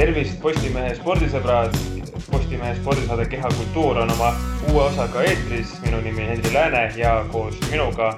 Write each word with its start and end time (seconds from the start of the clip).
tervist, 0.00 0.38
Postimehe 0.40 0.94
spordisõbrad. 0.96 1.74
Postimehe 2.30 2.72
spordisaade 2.78 3.26
Kehakultuur 3.28 3.98
on 4.00 4.12
oma 4.14 4.30
uue 4.70 4.86
osaga 4.86 5.24
eetris. 5.28 5.74
minu 5.84 6.00
nimi 6.00 6.24
Henri 6.24 6.52
Lääne 6.54 6.86
ja 6.96 7.10
koos 7.32 7.58
minuga 7.68 8.14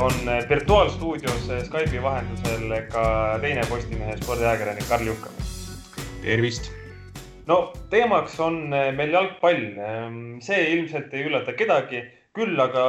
on 0.00 0.16
virtuaalstuudios 0.48 1.44
Skype'i 1.68 2.02
vahendusel 2.02 2.74
ka 2.90 3.04
teine 3.44 3.62
Postimehe 3.68 4.16
spordiajakirjanik 4.16 4.88
Karl 4.88 5.06
Juhkam. 5.06 5.38
tervist. 6.22 6.72
no 7.46 7.72
teemaks 7.90 8.40
on 8.40 8.74
meil 8.96 9.14
jalgpall. 9.14 9.62
see 10.40 10.66
ilmselt 10.72 11.14
ei 11.14 11.28
üllata 11.30 11.52
kedagi, 11.52 12.02
küll 12.34 12.58
aga 12.58 12.82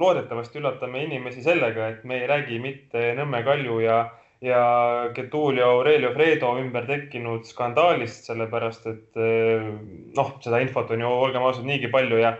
loodetavasti 0.00 0.64
üllatame 0.64 1.04
inimesi 1.04 1.44
sellega, 1.44 1.88
et 1.88 2.04
me 2.04 2.22
ei 2.22 2.26
räägi 2.26 2.58
mitte 2.58 3.12
Nõmme 3.20 3.44
Kalju 3.44 3.80
ja 3.84 4.04
ja 4.42 5.10
Getulio 5.14 5.68
Aurelio 5.70 6.12
Fredo 6.14 6.56
ümber 6.58 6.86
tekkinud 6.88 7.46
skandaalist, 7.46 8.26
sellepärast 8.26 8.88
et 8.90 9.20
eh, 9.20 9.68
noh, 10.16 10.32
seda 10.42 10.58
infot 10.62 10.90
on 10.90 11.04
ju, 11.04 11.12
olgem 11.26 11.46
ausad, 11.46 11.66
niigi 11.68 11.90
palju 11.92 12.18
ja 12.18 12.34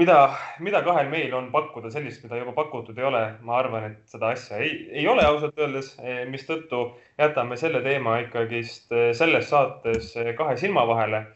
mida, 0.00 0.18
mida 0.60 0.82
kahel 0.86 1.06
meil 1.12 1.34
on 1.38 1.52
pakkuda 1.54 1.92
sellist, 1.94 2.24
mida 2.26 2.40
juba 2.40 2.56
pakutud 2.56 2.98
ei 2.98 3.06
ole, 3.06 3.22
ma 3.46 3.60
arvan, 3.60 3.92
et 3.92 4.10
seda 4.10 4.32
asja 4.34 4.58
ei, 4.58 4.74
ei 4.90 5.06
ole 5.08 5.22
ausalt 5.26 5.62
öeldes, 5.62 5.92
eh, 6.02 6.24
mistõttu 6.30 6.88
jätame 7.20 7.58
selle 7.60 7.84
teema 7.86 8.18
ikkagist 8.24 8.90
eh, 8.90 9.12
selles 9.14 9.46
saates 9.54 10.16
kahe 10.38 10.58
silma 10.60 10.86
vahele. 10.90 11.26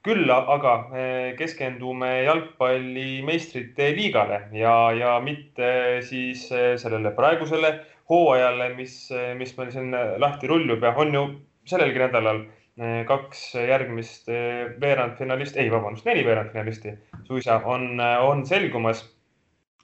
küll 0.00 0.30
aga 0.32 0.70
keskendume 1.36 2.22
jalgpalli 2.24 3.20
meistrite 3.20 3.90
liigale 3.92 4.38
ja, 4.56 4.72
ja 4.96 5.18
mitte 5.20 6.00
siis 6.00 6.46
sellele 6.48 7.12
praegusele 7.12 7.74
hooajale, 8.10 8.72
mis, 8.74 8.96
mis 9.38 9.54
meil 9.58 9.70
siin 9.70 9.94
lahti 10.18 10.50
rullub 10.50 10.82
ja 10.82 10.94
on 10.98 11.14
ju 11.14 11.24
sellelgi 11.70 12.02
nädalal 12.02 12.42
eh, 12.80 13.00
kaks 13.08 13.54
järgmist 13.54 14.28
eh, 14.32 14.74
veerandfinalisti, 14.82 15.60
ei, 15.62 15.72
vabandust, 15.72 16.06
neli 16.08 16.24
veerandfinalisti 16.26 16.94
suisa 17.28 17.60
on, 17.64 18.00
on 18.00 18.46
selgumas. 18.46 19.04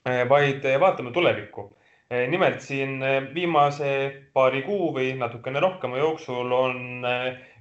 Eh, 0.06 0.22
vaid 0.28 0.66
vaatame 0.80 1.12
tulevikku. 1.12 1.72
nimelt 2.30 2.60
siin 2.62 3.00
viimase 3.34 3.88
paari 4.32 4.60
kuu 4.62 4.92
või 4.94 5.08
natukene 5.18 5.58
rohkema 5.60 5.98
jooksul 5.98 6.52
on 6.54 7.02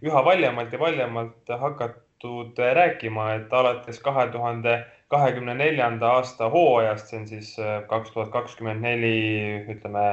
üha 0.06 0.22
valjemalt 0.26 0.74
ja 0.74 0.80
valjemalt 0.80 1.50
hakatud 1.62 2.62
rääkima, 2.78 3.26
et 3.40 3.54
alates 3.54 3.98
kahe 4.06 4.28
tuhande 4.36 4.76
kahekümne 5.10 5.56
neljanda 5.58 6.12
aasta 6.20 6.52
hooajast, 6.54 7.10
see 7.10 7.20
on 7.20 7.28
siis 7.32 7.50
kaks 7.90 8.14
tuhat 8.14 8.30
kakskümmend 8.38 8.86
neli, 8.86 9.16
ütleme 9.74 10.06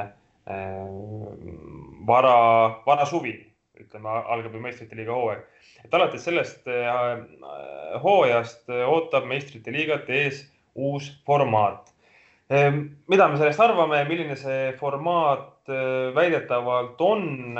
vara, 2.07 2.35
varasuvi, 2.85 3.33
ütleme, 3.79 4.09
algab 4.09 4.53
ju 4.53 4.61
meistrite 4.61 4.97
liiga 4.97 5.15
hooaeg. 5.15 5.43
et 5.83 5.93
alates 5.93 6.23
sellest 6.23 6.67
äh, 6.67 7.23
hooajast 8.03 8.69
ootab 8.69 9.25
meistrite 9.27 9.71
liigat 9.71 10.09
ees 10.09 10.45
uus 10.75 11.09
formaat. 11.25 11.89
Mida 13.09 13.27
me 13.27 13.37
sellest 13.39 13.59
arvame, 13.63 14.03
milline 14.07 14.35
see 14.37 14.71
formaat 14.79 15.71
äh, 15.71 16.11
väidetavalt 16.15 17.01
on, 17.01 17.59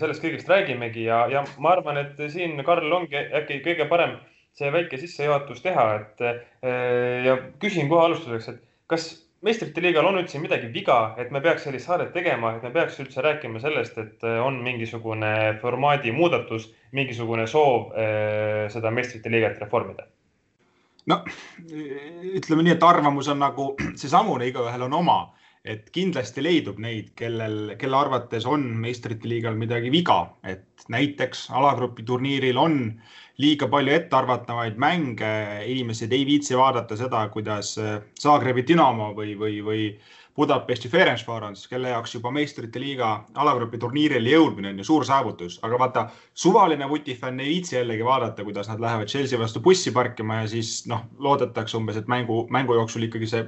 sellest 0.00 0.24
kõigest 0.24 0.48
räägimegi 0.48 1.06
ja, 1.06 1.26
ja 1.30 1.44
ma 1.58 1.76
arvan, 1.76 2.00
et 2.00 2.20
siin, 2.32 2.56
Karl, 2.66 2.92
ongi 2.92 3.16
äkki 3.16 3.60
kõige 3.64 3.88
parem 3.88 4.16
see 4.56 4.72
väike 4.72 4.98
sissejuhatus 5.00 5.62
teha, 5.64 5.84
et 5.96 6.18
ja 7.24 7.38
küsin 7.62 7.88
kohe 7.88 8.02
alustuseks, 8.04 8.50
et 8.52 8.58
kas 8.92 9.06
meistrite 9.42 9.82
liigal 9.82 10.06
on 10.06 10.20
üldse 10.20 10.40
midagi 10.42 10.70
viga, 10.72 10.98
et 11.18 11.32
me 11.34 11.42
peaks 11.44 11.66
sellist 11.66 11.88
saadet 11.88 12.12
tegema, 12.14 12.54
et 12.56 12.64
me 12.66 12.70
peaks 12.74 12.98
üldse 13.02 13.24
rääkima 13.24 13.62
sellest, 13.62 13.98
et 13.98 14.26
äh, 14.26 14.38
on 14.44 14.60
mingisugune 14.64 15.58
formaadi 15.62 16.14
muudatus, 16.14 16.70
mingisugune 16.96 17.46
soov 17.50 17.92
äh, 17.92 18.68
seda 18.72 18.94
meistrite 18.94 19.32
liigat 19.32 19.60
reformida? 19.62 20.08
no 21.10 21.18
ütleme 22.38 22.62
nii, 22.62 22.76
et 22.76 22.84
arvamus 22.86 23.30
on 23.32 23.40
nagu 23.42 23.72
seesamune, 24.00 24.46
igaühel 24.52 24.86
on 24.86 25.00
oma, 25.00 25.18
et 25.64 25.90
kindlasti 25.94 26.42
leidub 26.42 26.78
neid, 26.82 27.12
kellel, 27.18 27.74
kelle 27.78 27.98
arvates 27.98 28.46
on 28.50 28.64
meistrite 28.82 29.28
liigal 29.30 29.54
midagi 29.58 29.92
viga, 29.94 30.24
et 30.42 30.86
näiteks 30.90 31.46
alagrupi 31.54 32.02
turniiril 32.06 32.58
on 32.58 32.78
liiga 33.42 33.68
palju 33.70 33.94
ettearvatavaid 33.94 34.80
mänge, 34.82 35.30
inimesed 35.70 36.12
ei 36.12 36.26
viitsi 36.26 36.58
vaadata 36.58 36.98
seda, 36.98 37.22
kuidas 37.32 37.76
Zagrebi 38.20 38.66
Dinamo 38.66 39.12
või, 39.16 39.36
või, 39.38 39.60
või 39.62 39.86
Budapesti 40.36 40.88
Ferencvaros, 40.88 41.66
kelle 41.68 41.90
jaoks 41.92 42.14
juba 42.14 42.30
meistrite 42.32 42.80
liiga 42.80 43.08
alagrupi 43.36 43.76
turniirile 43.78 44.30
jõudmine 44.32 44.70
on 44.72 44.78
ju 44.80 44.86
suur 44.88 45.04
saavutus, 45.04 45.58
aga 45.66 45.80
vaata, 45.82 46.04
suvaline 46.32 46.88
vutifänn 46.88 47.42
ei 47.44 47.50
viitsi 47.50 47.76
jällegi 47.76 48.06
vaadata, 48.06 48.46
kuidas 48.46 48.70
nad 48.72 48.80
lähevad 48.80 49.12
Chelsea 49.12 49.38
vastu 49.38 49.60
bussi 49.60 49.92
parkima 49.92 50.40
ja 50.40 50.46
siis 50.54 50.86
noh, 50.88 51.04
loodetakse 51.18 51.76
umbes, 51.76 52.00
et 52.00 52.08
mängu, 52.08 52.46
mängu 52.48 52.78
jooksul 52.80 53.04
ikkagi 53.10 53.28
see 53.28 53.44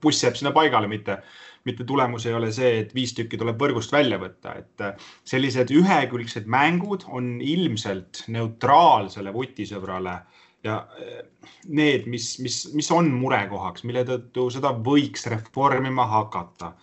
buss 0.00 0.24
jääb 0.24 0.40
sinna 0.40 0.54
paigale, 0.56 0.88
mitte 0.88 1.20
mitte 1.66 1.84
tulemus 1.84 2.26
ei 2.26 2.34
ole 2.34 2.52
see, 2.54 2.76
et 2.80 2.94
viis 2.94 3.12
tükki 3.16 3.38
tuleb 3.40 3.58
võrgust 3.60 3.92
välja 3.92 4.20
võtta, 4.22 4.54
et 4.60 4.84
äh, 4.86 5.08
sellised 5.26 5.72
ühekülgsed 5.74 6.46
mängud 6.50 7.06
on 7.10 7.36
ilmselt 7.42 8.22
neutraalsele 8.32 9.32
vutisõbrale 9.34 10.20
ja 10.66 10.80
äh, 10.98 11.22
need, 11.68 12.06
mis, 12.10 12.34
mis, 12.42 12.60
mis 12.74 12.90
on 12.94 13.10
murekohaks, 13.14 13.86
mille 13.88 14.04
tõttu 14.08 14.48
seda 14.54 14.74
võiks 14.74 15.26
reformima 15.30 16.06
hakata. 16.10 16.74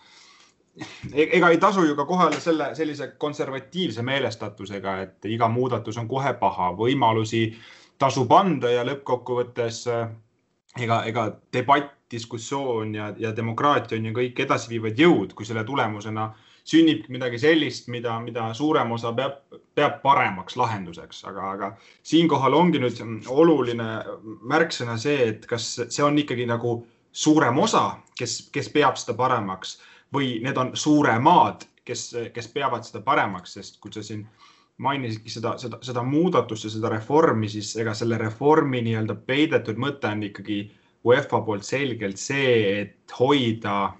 E-, 1.12 1.28
ega 1.38 1.52
ei 1.52 1.60
tasu 1.62 1.84
ju 1.86 1.94
ka 1.98 2.06
kohale 2.08 2.40
selle 2.42 2.72
sellise 2.74 3.12
konservatiivse 3.20 4.02
meelestatusega, 4.02 4.98
et 5.06 5.30
iga 5.30 5.48
muudatus 5.48 6.00
on 6.00 6.10
kohe 6.10 6.34
paha, 6.40 6.72
võimalusi 6.78 7.46
tasub 8.00 8.32
anda 8.34 8.72
ja 8.72 8.82
lõppkokkuvõttes 8.88 9.84
äh, 9.92 10.08
ega, 10.80 11.04
ega 11.10 11.28
debatt 11.54 11.92
diskussioon 12.14 12.94
ja, 12.94 13.12
ja 13.18 13.32
demokraatia 13.36 13.98
on 13.98 14.10
ju 14.10 14.16
kõik 14.18 14.42
edasiviivad 14.44 14.98
jõud, 14.98 15.32
kui 15.34 15.46
selle 15.48 15.64
tulemusena 15.66 16.28
sünnibki 16.64 17.12
midagi 17.12 17.38
sellist, 17.42 17.88
mida, 17.92 18.16
mida 18.24 18.48
suurem 18.56 18.92
osa 18.96 19.12
peab, 19.16 19.42
peab 19.76 20.00
paremaks 20.02 20.56
lahenduseks, 20.56 21.24
aga, 21.28 21.50
aga 21.56 21.70
siinkohal 22.06 22.56
ongi 22.56 22.80
nüüd 22.80 23.02
oluline 23.28 23.88
märksõna 24.48 24.96
see, 25.00 25.28
et 25.34 25.44
kas 25.50 25.68
see 25.84 26.04
on 26.04 26.16
ikkagi 26.22 26.46
nagu 26.48 26.78
suurem 27.12 27.60
osa, 27.60 27.84
kes, 28.18 28.48
kes 28.54 28.70
peab 28.72 28.96
seda 29.00 29.16
paremaks 29.18 29.76
või 30.14 30.38
need 30.44 30.58
on 30.60 30.72
suuremad, 30.78 31.66
kes, 31.84 32.08
kes 32.34 32.48
peavad 32.54 32.86
seda 32.86 33.02
paremaks, 33.04 33.58
sest 33.58 33.78
kui 33.82 33.92
sa 33.92 34.02
siin 34.02 34.24
mainisidki 34.82 35.30
seda, 35.30 35.54
seda, 35.60 35.78
seda 35.86 36.02
muudatust 36.06 36.66
ja 36.66 36.72
seda 36.72 36.90
reformi, 36.94 37.48
siis 37.50 37.74
ega 37.78 37.94
selle 37.94 38.18
reformi 38.18 38.80
nii-öelda 38.82 39.18
peidetud 39.28 39.78
mõte 39.78 40.10
on 40.10 40.24
ikkagi 40.30 40.64
UEFA 41.04 41.42
poolt 41.44 41.66
selgelt 41.66 42.18
see, 42.18 42.80
et 42.80 43.14
hoida 43.18 43.92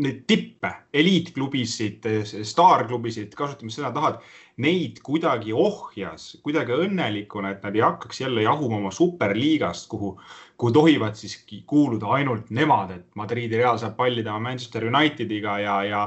neid 0.00 0.22
tippe, 0.28 0.70
eliitklubisid, 0.96 2.06
staarklubisid, 2.48 3.34
kasutame 3.36 3.72
sõna 3.74 3.90
tahad, 3.92 4.22
neid 4.64 5.02
kuidagi 5.04 5.52
ohjas, 5.52 6.30
kuidagi 6.44 6.78
õnnelikuna, 6.86 7.50
et 7.52 7.66
nad 7.66 7.76
ei 7.76 7.84
hakkaks 7.84 8.22
jälle 8.22 8.46
jahuma 8.46 8.78
oma 8.78 8.92
superliigast, 8.94 9.90
kuhu, 9.92 10.14
kuhu 10.56 10.72
tohivad 10.72 11.18
siis 11.20 11.36
kuuluda 11.68 12.14
ainult 12.16 12.48
nemad, 12.50 12.94
et 12.96 13.20
Madridi 13.20 13.60
Real 13.60 13.80
saab 13.80 13.98
pallida 13.98 14.38
Manchester 14.40 14.88
Unitediga 14.88 15.58
ja, 15.60 15.76
ja 15.84 16.06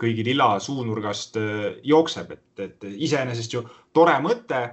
kõigi 0.00 0.24
lilla 0.24 0.54
suunurgast 0.60 1.36
äh, 1.40 1.66
jookseb, 1.84 2.32
et, 2.32 2.48
et 2.60 2.88
iseenesest 2.88 3.58
ju 3.58 3.66
tore 3.92 4.16
mõte. 4.24 4.64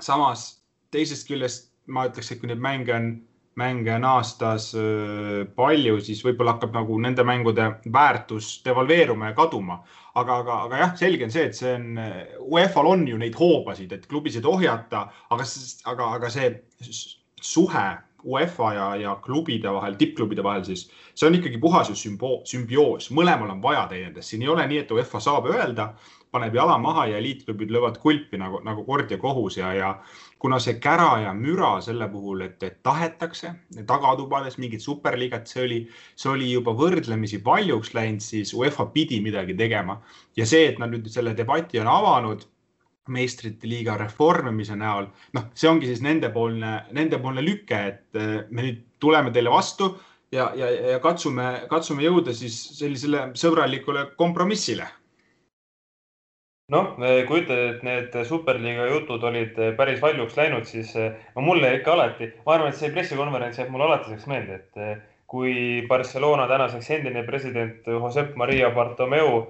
samas 0.00 0.62
teisest 0.90 1.26
küljest 1.28 1.70
ma 1.86 2.06
ütleks, 2.06 2.30
et 2.30 2.40
kui 2.40 2.48
neid 2.48 2.62
mänge 2.62 2.94
on 2.94 3.10
mänge 3.60 3.92
on 3.94 4.06
aastas 4.08 4.70
palju, 5.56 6.00
siis 6.04 6.24
võib-olla 6.24 6.56
hakkab 6.56 6.74
nagu 6.80 6.98
nende 7.04 7.24
mängude 7.28 7.68
väärtus 7.92 8.52
devalveeruma 8.64 9.30
ja 9.30 9.36
kaduma. 9.36 9.82
aga, 10.14 10.40
aga, 10.42 10.54
aga 10.66 10.78
jah, 10.80 10.92
selge 10.98 11.24
on 11.28 11.30
see, 11.30 11.46
et 11.46 11.54
see 11.54 11.72
on, 11.76 12.00
UEFA-l 12.50 12.88
on 12.90 13.06
ju 13.06 13.18
neid 13.20 13.36
hoobasid, 13.38 13.92
et 13.94 14.08
klubisid 14.10 14.46
ohjata, 14.48 15.04
aga, 15.30 15.46
aga, 15.92 16.08
aga 16.16 16.30
see 16.34 16.48
suhe 17.40 17.88
UEFA 18.24 18.72
ja, 18.74 18.86
ja 18.96 19.14
klubide 19.24 19.72
vahel, 19.72 19.96
tippklubide 20.00 20.44
vahel, 20.44 20.64
siis 20.64 20.86
see 21.14 21.28
on 21.28 21.36
ikkagi 21.38 21.60
puhas 21.60 21.90
ju 21.90 21.96
sümbo-, 21.96 22.40
sümbioos, 22.48 23.10
mõlemal 23.16 23.52
on 23.54 23.62
vaja 23.64 23.86
teineteist, 23.90 24.32
siin 24.32 24.44
ei 24.44 24.50
ole 24.52 24.66
nii, 24.68 24.82
et 24.84 24.92
UEFA 24.94 25.22
saab 25.24 25.48
öelda, 25.50 25.90
paneb 26.30 26.54
jala 26.54 26.76
maha 26.78 27.08
ja 27.10 27.18
eliitklubid 27.18 27.72
löövad 27.74 27.98
kulpi 28.02 28.38
nagu, 28.38 28.60
nagu 28.66 28.84
kord 28.86 29.10
ja 29.10 29.18
kohus 29.18 29.56
ja, 29.58 29.72
ja 29.74 29.94
kuna 30.40 30.58
see 30.62 30.78
kära 30.80 31.10
ja 31.24 31.32
müra 31.36 31.74
selle 31.84 32.08
puhul, 32.08 32.46
et, 32.46 32.62
et 32.64 32.78
tahetakse 32.86 33.52
tagatubades 33.88 34.56
mingit 34.62 34.80
superliigat, 34.84 35.50
see 35.50 35.64
oli, 35.66 35.80
see 36.16 36.30
oli 36.32 36.48
juba 36.52 36.72
võrdlemisi 36.76 37.42
paljuks 37.44 37.92
läinud, 37.96 38.24
siis 38.24 38.54
UEFA 38.56 38.88
pidi 38.94 39.20
midagi 39.24 39.56
tegema. 39.58 39.98
Ja 40.36 40.48
see, 40.48 40.70
et 40.70 40.80
nad 40.80 40.92
nüüd 40.94 41.10
selle 41.12 41.34
debati 41.36 41.82
on 41.82 41.90
avanud 41.92 42.46
meistrite 43.10 43.68
liiga 43.68 43.96
reformimise 43.98 44.76
näol, 44.78 45.08
noh, 45.36 45.48
see 45.58 45.68
ongi 45.68 45.88
siis 45.90 46.00
nendepoolne, 46.04 46.76
nendepoolne 46.96 47.42
lüke, 47.44 47.80
et 47.92 48.20
eh, 48.20 48.46
me 48.50 48.64
nüüd 48.64 48.84
tuleme 49.02 49.32
teile 49.34 49.52
vastu 49.52 49.90
ja, 50.32 50.50
ja, 50.56 50.70
ja 50.94 51.00
katsume, 51.02 51.66
katsume 51.70 52.04
jõuda 52.06 52.34
siis 52.36 52.56
sellisele 52.78 53.30
sõbralikule 53.40 54.06
kompromissile 54.20 54.86
noh, 56.70 56.92
kui 57.28 57.42
ütled, 57.42 57.62
et 57.74 57.82
need 57.86 58.16
superliiga 58.28 58.86
jutud 58.92 59.24
olid 59.26 59.58
päris 59.78 60.00
valjuks 60.02 60.36
läinud, 60.38 60.68
siis 60.68 60.94
no 60.96 61.44
mulle 61.44 61.74
ikka 61.78 61.96
alati, 61.96 62.30
ma 62.46 62.56
arvan, 62.56 62.70
et 62.70 62.78
see 62.78 62.92
pressikonverents 62.94 63.58
jääb 63.60 63.72
mulle 63.74 63.88
alatiseks 63.88 64.28
meelde, 64.30 64.60
et 64.60 65.02
kui 65.30 65.82
Barcelona 65.88 66.48
tänaseks 66.50 66.90
endine 66.96 67.22
president 67.26 67.86
Josep 67.86 68.34
Maria 68.38 68.70
Bartomeu 68.74 69.44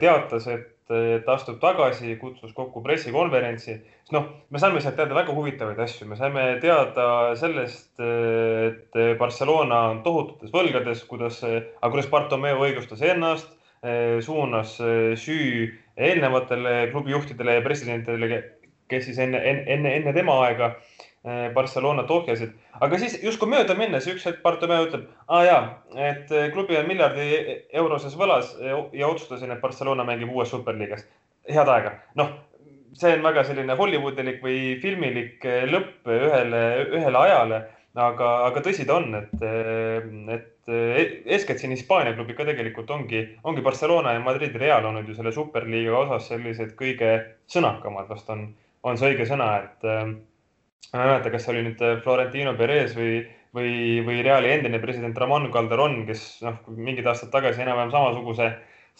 teatas, 0.00 0.48
et 0.50 0.72
ta 0.86 1.34
astub 1.34 1.58
tagasi, 1.58 2.14
kutsus 2.20 2.52
kokku 2.54 2.78
pressikonverentsi, 2.84 3.72
siis 3.74 4.14
noh, 4.14 4.28
me 4.54 4.60
saime 4.62 4.78
sealt 4.82 4.94
teada 4.98 5.16
väga 5.16 5.34
huvitavaid 5.34 5.80
asju, 5.82 6.06
me 6.06 6.18
saime 6.18 6.44
teada 6.62 7.34
sellest, 7.38 7.90
et 7.98 8.98
Barcelona 9.18 9.80
on 9.90 10.04
tohututes 10.06 10.52
võlgades, 10.54 11.02
kuidas, 11.10 11.40
aga 11.42 11.90
kuidas 11.90 12.10
Bartomeu 12.12 12.62
õigustas 12.68 13.02
ennast, 13.02 13.55
suunas 14.24 14.76
süü 15.20 15.66
eelnevatele 15.96 16.88
klubijuhtidele 16.92 17.58
ja 17.58 17.64
presidentidele, 17.64 18.42
kes 18.88 19.04
siis 19.08 19.18
enne, 19.22 19.38
enne, 19.42 19.92
enne 19.96 20.14
tema 20.16 20.40
aega 20.46 20.72
Barcelonat 21.54 22.10
ohjasid 22.10 22.54
aga 22.84 22.98
siis 23.00 23.16
justkui 23.24 23.48
mööda 23.50 23.76
minnes 23.78 24.06
üks 24.10 24.24
hetk 24.28 24.42
Bartomeu 24.44 24.86
ütleb, 24.86 25.06
aa 25.28 25.44
jaa, 25.46 25.60
et 26.08 26.32
eh, 26.32 26.48
klubi 26.54 26.76
on 26.78 26.88
miljardi 26.88 27.28
euroses 27.80 28.16
võlas 28.18 28.52
ja 28.60 29.08
otsustasin, 29.08 29.54
et 29.54 29.62
Barcelona 29.62 30.04
mängib 30.08 30.32
uues 30.32 30.52
superliigas. 30.52 31.06
head 31.48 31.68
aega. 31.68 31.92
noh, 32.14 32.32
see 32.96 33.14
on 33.14 33.22
väga 33.22 33.44
selline 33.46 33.76
Hollywoodilik 33.78 34.42
või 34.42 34.76
filmilik 34.82 35.44
eh, 35.44 35.64
lõpp 35.70 36.10
ühele, 36.10 36.62
ühele 36.98 37.22
ajale, 37.22 37.62
aga, 37.96 38.30
aga 38.50 38.62
tõsi 38.64 38.86
ta 38.88 38.98
on, 39.00 39.16
et, 39.18 39.42
et 40.36 40.72
eeskätt 41.32 41.62
siin 41.62 41.74
Hispaania 41.74 42.14
klubid 42.16 42.38
ka 42.38 42.46
tegelikult 42.48 42.90
ongi, 42.92 43.24
ongi 43.44 43.64
Barcelona 43.64 44.14
ja 44.16 44.22
Madrid 44.24 44.56
Real 44.60 44.84
olnud 44.84 45.08
ju 45.08 45.16
selle 45.16 45.32
superliiga 45.34 45.98
osas 46.04 46.30
sellised 46.32 46.76
kõige 46.78 47.12
sõnakamad, 47.52 48.08
vast 48.10 48.30
on, 48.34 48.48
on 48.86 48.98
see 49.00 49.14
õige 49.14 49.28
sõna, 49.28 49.50
et 49.64 49.86
ma 50.92 51.02
ei 51.02 51.10
mäleta, 51.10 51.32
kas 51.32 51.46
see 51.46 51.54
oli 51.54 51.64
nüüd 51.66 51.82
äh, 51.84 51.98
Florentino 52.04 52.54
Perez 52.58 52.94
või, 52.96 53.18
või, 53.56 53.72
või 54.06 54.22
Reali 54.24 54.52
endine 54.54 54.80
president 54.82 55.18
Ramon 55.18 55.50
Calderon, 55.54 55.98
kes 56.08 56.24
noh, 56.46 56.60
mingid 56.76 57.06
aastad 57.10 57.32
tagasi 57.34 57.64
enam-vähem 57.64 57.92
samasuguse, 57.94 58.50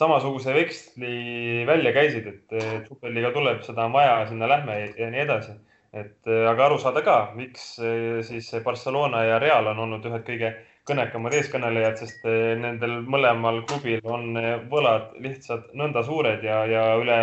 samasuguse 0.01 0.55
veksli 0.57 1.65
välja 1.69 1.93
käisid, 1.97 2.27
et, 2.33 2.59
superliiga 2.89 3.33
tuleb, 3.37 3.63
seda 3.67 3.87
on 3.87 3.97
vaja, 3.97 4.19
sinna 4.31 4.51
lähme 4.51 4.81
ja 4.99 5.11
nii 5.13 5.25
edasi. 5.25 5.57
Et 5.97 6.29
äh, 6.29 6.45
aga 6.51 6.67
aru 6.67 6.79
saada 6.81 7.03
ka, 7.05 7.17
miks 7.37 7.77
äh, 7.81 8.21
siis 8.27 8.51
Barcelona 8.65 9.25
ja 9.25 9.39
Real 9.43 9.71
on 9.73 9.85
olnud 9.87 10.05
ühed 10.09 10.25
kõige 10.27 10.53
kõnekamad 10.87 11.35
eeskõnelejad, 11.35 11.97
sest 11.99 12.27
nendel 12.63 13.01
mõlemal 13.11 13.65
klubil 13.67 14.05
on 14.07 14.39
võlad 14.71 15.17
lihtsalt 15.19 15.73
nõnda 15.75 16.05
suured 16.07 16.45
ja, 16.47 16.61
ja 16.71 16.85
üle 17.01 17.17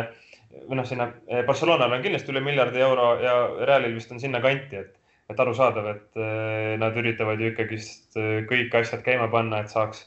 või 0.68 0.82
noh, 0.82 0.88
sinna 0.90 1.08
Barcelonal 1.48 1.96
on 1.96 2.04
kindlasti 2.04 2.34
üle 2.34 2.42
miljardi 2.44 2.84
euro 2.84 3.14
ja 3.24 3.38
Realil 3.64 3.96
vist 3.96 4.12
on 4.12 4.20
sinna 4.20 4.42
kanti, 4.44 4.82
et, 4.84 4.92
et 5.32 5.40
arusaadav, 5.40 5.88
et 5.94 6.20
nad 6.82 7.00
üritavad 7.00 7.40
ju 7.40 7.54
ikkagist 7.54 8.20
kõik 8.52 8.76
asjad 8.82 9.06
käima 9.08 9.30
panna, 9.32 9.64
et 9.64 9.72
saaks, 9.72 10.04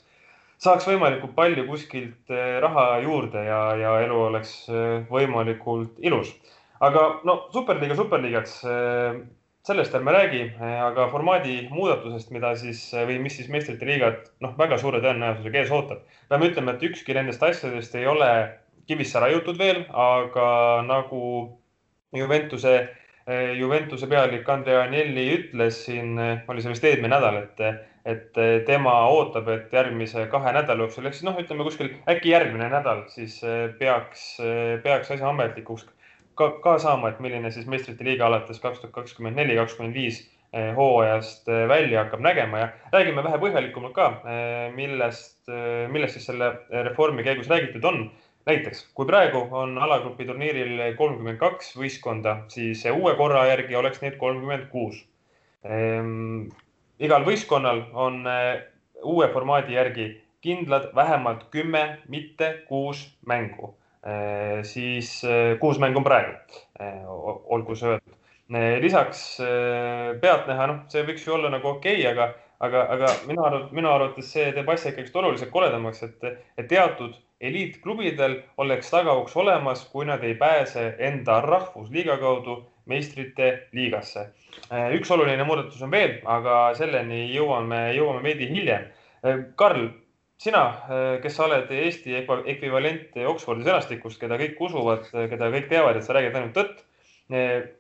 saaks 0.61 0.91
võimalikult 0.93 1.33
palju 1.41 1.65
kuskilt 1.71 2.37
raha 2.61 2.87
juurde 3.07 3.49
ja, 3.49 3.63
ja 3.81 3.97
elu 4.05 4.21
oleks 4.29 4.53
võimalikult 5.09 5.97
ilus. 6.05 6.37
Aga 6.84 7.06
no 7.25 7.38
superliiga 7.55 7.96
superliigaks, 7.99 8.61
sellest 9.67 9.94
ärme 9.99 10.12
räägi, 10.14 10.43
aga 10.62 11.08
formaadi 11.11 11.56
muudatusest, 11.73 12.31
mida 12.34 12.52
siis 12.58 12.84
või 12.94 13.19
mis 13.25 13.34
siis 13.38 13.49
meistrite 13.50 13.88
liigat 13.88 14.28
noh, 14.44 14.52
väga 14.58 14.78
suure 14.78 15.00
tõenäosusega 15.02 15.62
ees 15.62 15.73
ootab. 15.75 16.05
peame 16.28 16.50
ütlema, 16.52 16.76
et 16.76 16.84
ükski 16.87 17.17
nendest 17.17 17.43
asjadest 17.43 17.96
ei 17.99 18.06
ole 18.06 18.31
kivisse 18.87 19.20
raiutud 19.20 19.58
veel, 19.58 19.82
aga 19.90 20.46
nagu 20.87 21.23
Juventuse, 22.14 22.76
Juventuse 23.58 24.06
pealik 24.06 24.49
Andrea 24.49 24.84
Agnelli 24.84 25.26
ütles 25.34 25.82
siin, 25.88 26.14
oli 26.46 26.62
see 26.62 26.70
vist 26.70 26.87
eelmine 26.87 27.11
nädal, 27.17 27.40
et, 27.43 27.64
et 28.06 28.38
tema 28.69 28.94
ootab, 29.11 29.50
et 29.50 29.75
järgmise 29.75 30.29
kahe 30.31 30.55
nädala 30.55 30.87
jooksul 30.87 31.11
ehk 31.11 31.19
siis 31.19 31.26
noh, 31.26 31.43
ütleme 31.43 31.67
kuskil 31.67 31.90
äkki 32.06 32.31
järgmine 32.31 32.70
nädal, 32.70 33.02
siis 33.11 33.40
peaks, 33.82 34.37
peaks 34.87 35.11
asja 35.17 35.34
ametlikuks 35.34 35.90
ka, 36.38 36.50
ka 36.65 36.79
saama, 36.83 37.11
et 37.11 37.21
milline 37.25 37.50
siis 37.55 37.67
meistrite 37.71 38.05
liiga 38.06 38.29
alates 38.29 38.61
kaks 38.62 38.83
tuhat 38.83 38.94
kakskümmend 38.94 39.38
neli, 39.41 39.56
kakskümmend 39.59 39.97
viis 39.97 40.25
hooajast 40.77 41.49
välja 41.69 42.05
hakkab 42.05 42.23
nägema 42.25 42.61
ja 42.62 42.69
räägime 42.93 43.25
vähe 43.27 43.41
põhjalikumalt 43.43 43.93
ka, 43.97 44.06
millest, 44.73 45.50
millest 45.93 46.17
siis 46.17 46.29
selle 46.31 46.53
reformi 46.87 47.27
käigus 47.27 47.50
räägitud 47.50 47.85
on 47.85 47.99
näiteks, 48.47 48.85
kui 48.94 49.06
praegu 49.09 49.43
on 49.50 49.75
alagrupi 49.83 50.27
turniiril 50.27 50.83
kolmkümmend 50.99 51.38
kaks 51.41 51.73
võistkonda, 51.79 52.37
siis 52.53 52.85
uue 52.93 53.15
korra 53.19 53.43
järgi 53.50 53.77
oleks 53.79 54.03
neid 54.05 54.19
kolmkümmend 54.21 54.69
kuus. 54.71 55.00
Ehm, 55.67 56.47
igal 57.03 57.27
võistkonnal 57.27 57.82
on 58.06 58.23
eh, 58.31 58.62
uue 59.03 59.29
formaadi 59.35 59.75
järgi 59.75 60.06
kindlad 60.47 60.93
vähemalt 60.94 61.49
kümme, 61.50 61.99
mitte 62.09 62.53
kuus 62.69 63.03
mängu. 63.27 63.75
Eh, 64.06 64.61
siis 64.62 65.19
eh, 65.26 65.56
kuus 65.58 65.81
mängu 65.82 65.99
on 66.03 66.06
praegu, 66.06 66.61
olgu 67.56 67.75
see 67.75 67.94
öeldud. 67.94 68.14
lisaks 68.81 69.23
pealtnäha, 70.23 70.67
noh, 70.70 70.82
see 70.93 71.03
võiks 71.03 71.25
ju 71.26 71.32
olla 71.35 71.50
nagu 71.50 71.67
okei 71.73 72.05
okay,, 72.05 72.12
aga, 72.12 72.29
aga, 72.62 72.85
aga 72.94 73.08
minu 73.26 73.43
arvates, 73.43 73.73
minu 73.75 73.91
arvates 73.91 74.29
see 74.31 74.53
teeb 74.55 74.69
asja 74.70 74.93
ikkagist 74.93 75.17
oluliselt 75.19 75.50
koledamaks, 75.50 76.05
et, 76.06 76.29
et 76.55 76.69
teatud 76.70 77.17
eliitklubidel 77.41 78.38
oleks 78.62 78.91
tagauks 78.91 79.37
olemas, 79.37 79.85
kui 79.91 80.06
nad 80.06 80.23
ei 80.25 80.35
pääse 80.38 80.94
enda 81.08 81.41
rahvusliiga 81.44 82.17
kaudu 82.23 82.61
meistrite 82.87 83.50
liigasse. 83.76 84.29
Äh, 84.73 84.94
üks 84.97 85.11
oluline 85.12 85.44
muudatus 85.44 85.82
on 85.85 85.93
veel, 85.93 86.19
aga 86.25 86.73
selleni 86.79 87.26
jõuame, 87.35 87.91
jõuame 87.97 88.23
veidi 88.25 88.49
hiljem. 88.50 88.87
Äh, 89.26 89.43
Karl, 89.58 89.91
sina, 90.43 90.62
äh, 90.88 91.17
kes 91.23 91.37
sa 91.37 91.47
oled 91.47 91.71
Eesti 91.73 92.17
ekvivalent 92.21 93.17
Oxfordi 93.33 93.67
sõnastikust, 93.67 94.21
keda 94.21 94.38
kõik 94.41 94.61
usuvad, 94.69 95.09
keda 95.12 95.50
kõik 95.55 95.69
teavad, 95.73 95.99
et 95.99 96.06
sa 96.06 96.17
räägid 96.17 96.37
ainult 96.37 96.56
tõtt. 96.59 96.85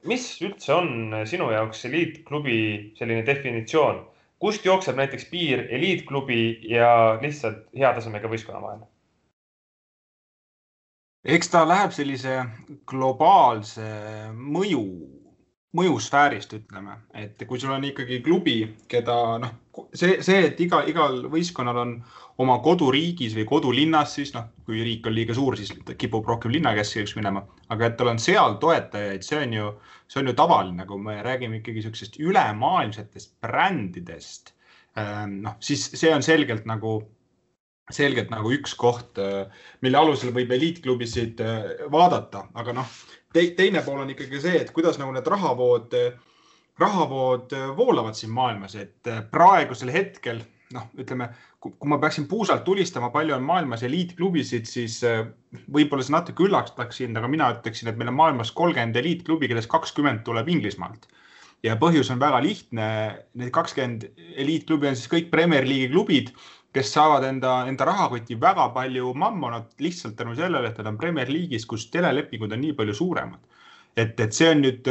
mis 0.02 0.24
üldse 0.42 0.72
on 0.74 1.14
sinu 1.30 1.52
jaoks 1.52 1.84
eliitklubi 1.86 2.58
selline 2.98 3.22
definitsioon? 3.22 4.00
kust 4.42 4.64
jookseb 4.66 4.96
näiteks 4.98 5.28
piir 5.30 5.66
eliitklubi 5.70 6.58
ja 6.68 7.18
lihtsalt 7.22 7.68
hea 7.76 7.92
tasemega 7.94 8.28
võistkonna 8.28 8.62
vahel? 8.64 8.82
eks 11.36 11.50
ta 11.50 11.64
läheb 11.66 11.94
sellise 11.94 12.34
globaalse 12.86 13.86
mõju, 14.34 14.84
mõjusfäärist, 15.76 16.54
ütleme, 16.56 16.96
et 17.16 17.42
kui 17.48 17.60
sul 17.60 17.74
on 17.74 17.84
ikkagi 17.86 18.20
klubi, 18.24 18.58
keda 18.90 19.16
noh, 19.42 19.52
see, 19.92 20.18
see, 20.24 20.46
et 20.48 20.60
iga, 20.64 20.82
igal 20.88 21.22
võistkonnal 21.32 21.80
on 21.82 21.94
oma 22.42 22.58
koduriigis 22.64 23.36
või 23.38 23.46
kodulinnas, 23.48 24.16
siis 24.18 24.32
noh, 24.34 24.48
kui 24.68 24.82
riik 24.84 25.08
on 25.08 25.16
liiga 25.16 25.36
suur, 25.36 25.56
siis 25.58 25.72
kipub 26.00 26.26
rohkem 26.28 26.52
linnakeskeks 26.56 27.16
minema, 27.18 27.44
aga 27.72 27.88
et 27.88 27.98
tal 28.00 28.12
on 28.12 28.20
seal 28.22 28.58
toetajaid, 28.62 29.24
see 29.26 29.40
on 29.44 29.56
ju, 29.56 29.72
see 30.12 30.22
on 30.22 30.32
ju 30.32 30.36
tavaline, 30.38 30.88
kui 30.88 31.02
me 31.02 31.18
räägime 31.24 31.60
ikkagi 31.60 31.80
niisugusest 31.80 32.20
ülemaailmsetest 32.22 33.36
brändidest. 33.44 34.54
Ehm, 34.96 35.40
noh, 35.44 35.60
siis 35.60 35.90
see 35.94 36.12
on 36.14 36.24
selgelt 36.24 36.68
nagu 36.68 36.98
selgelt 37.94 38.32
nagu 38.32 38.50
üks 38.50 38.72
koht, 38.74 39.18
äh, 39.22 39.46
mille 39.84 39.98
alusel 40.00 40.32
võib 40.34 40.50
eliitklubisid 40.56 41.38
äh, 41.44 41.84
vaadata, 41.92 42.48
aga 42.58 42.74
noh 42.80 42.96
teine 43.56 43.82
pool 43.86 44.02
on 44.02 44.10
ikkagi 44.12 44.40
see, 44.42 44.60
et 44.64 44.72
kuidas 44.74 45.00
nagu 45.00 45.14
need 45.14 45.26
rahavood, 45.26 45.96
rahavood 46.80 47.54
voolavad 47.76 48.18
siin 48.18 48.32
maailmas, 48.36 48.76
et 48.80 49.14
praegusel 49.32 49.92
hetkel 49.94 50.42
noh, 50.74 50.88
ütleme, 50.98 51.28
kui 51.62 51.90
ma 51.90 51.98
peaksin 52.02 52.26
puusalt 52.30 52.64
tulistama, 52.66 53.10
palju 53.14 53.36
on 53.36 53.44
maailmas 53.46 53.84
eliitklubisid, 53.86 54.66
siis 54.68 54.98
võib-olla 55.72 56.06
see 56.06 56.14
natuke 56.14 56.46
üllataks 56.46 57.02
sind, 57.02 57.18
aga 57.18 57.30
mina 57.30 57.52
ütleksin, 57.54 57.90
et 57.90 57.98
meil 58.00 58.10
on 58.12 58.18
maailmas 58.18 58.52
kolmkümmend 58.56 58.98
eliitklubi, 59.02 59.50
kellest 59.50 59.70
kakskümmend 59.72 60.24
tuleb 60.26 60.50
Inglismaalt. 60.52 61.08
ja 61.64 61.74
põhjus 61.80 62.10
on 62.12 62.20
väga 62.20 62.38
lihtne. 62.44 62.86
Need 63.34 63.50
kakskümmend 63.50 64.04
eliitklubi 64.36 64.90
on 64.90 64.98
siis 64.98 65.10
kõik 65.10 65.30
Premier 65.32 65.64
League'i 65.66 65.90
klubid 65.90 66.30
kes 66.76 66.92
saavad 66.92 67.24
enda, 67.24 67.58
enda 67.70 67.88
rahakoti 67.88 68.36
väga 68.40 68.68
palju 68.74 69.12
mammonat 69.16 69.72
lihtsalt 69.80 70.16
tänu 70.16 70.34
sellele, 70.36 70.70
et 70.70 70.80
nad 70.80 70.92
on 70.92 70.98
Premier 71.00 71.30
League'is, 71.32 71.66
kus 71.68 71.88
telelepingud 71.92 72.52
on 72.52 72.60
nii 72.64 72.74
palju 72.78 72.94
suuremad. 72.94 73.40
et, 73.96 74.18
et 74.20 74.32
see 74.36 74.50
on 74.52 74.58
nüüd 74.60 74.88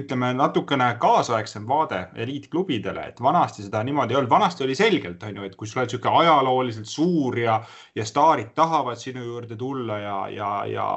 ütleme 0.00 0.30
natukene 0.32 0.86
kaasaegsem 1.00 1.66
vaade 1.68 1.98
eliitklubidele, 2.24 3.02
et 3.10 3.18
vanasti 3.20 3.66
seda 3.66 3.82
niimoodi 3.84 4.14
ei 4.14 4.18
olnud, 4.22 4.30
vanasti 4.32 4.64
oli 4.64 4.74
selgelt 4.78 5.26
on 5.28 5.36
ju, 5.36 5.44
et 5.44 5.58
kui 5.60 5.68
sa 5.68 5.82
oled 5.82 5.92
niisugune 5.92 6.22
ajalooliselt 6.22 6.88
suur 6.88 7.36
ja, 7.38 7.58
ja 7.94 8.06
staarid 8.08 8.54
tahavad 8.56 8.96
sinu 8.96 9.26
juurde 9.26 9.60
tulla 9.60 9.98
ja, 10.00 10.16
ja, 10.32 10.50
ja 10.72 10.88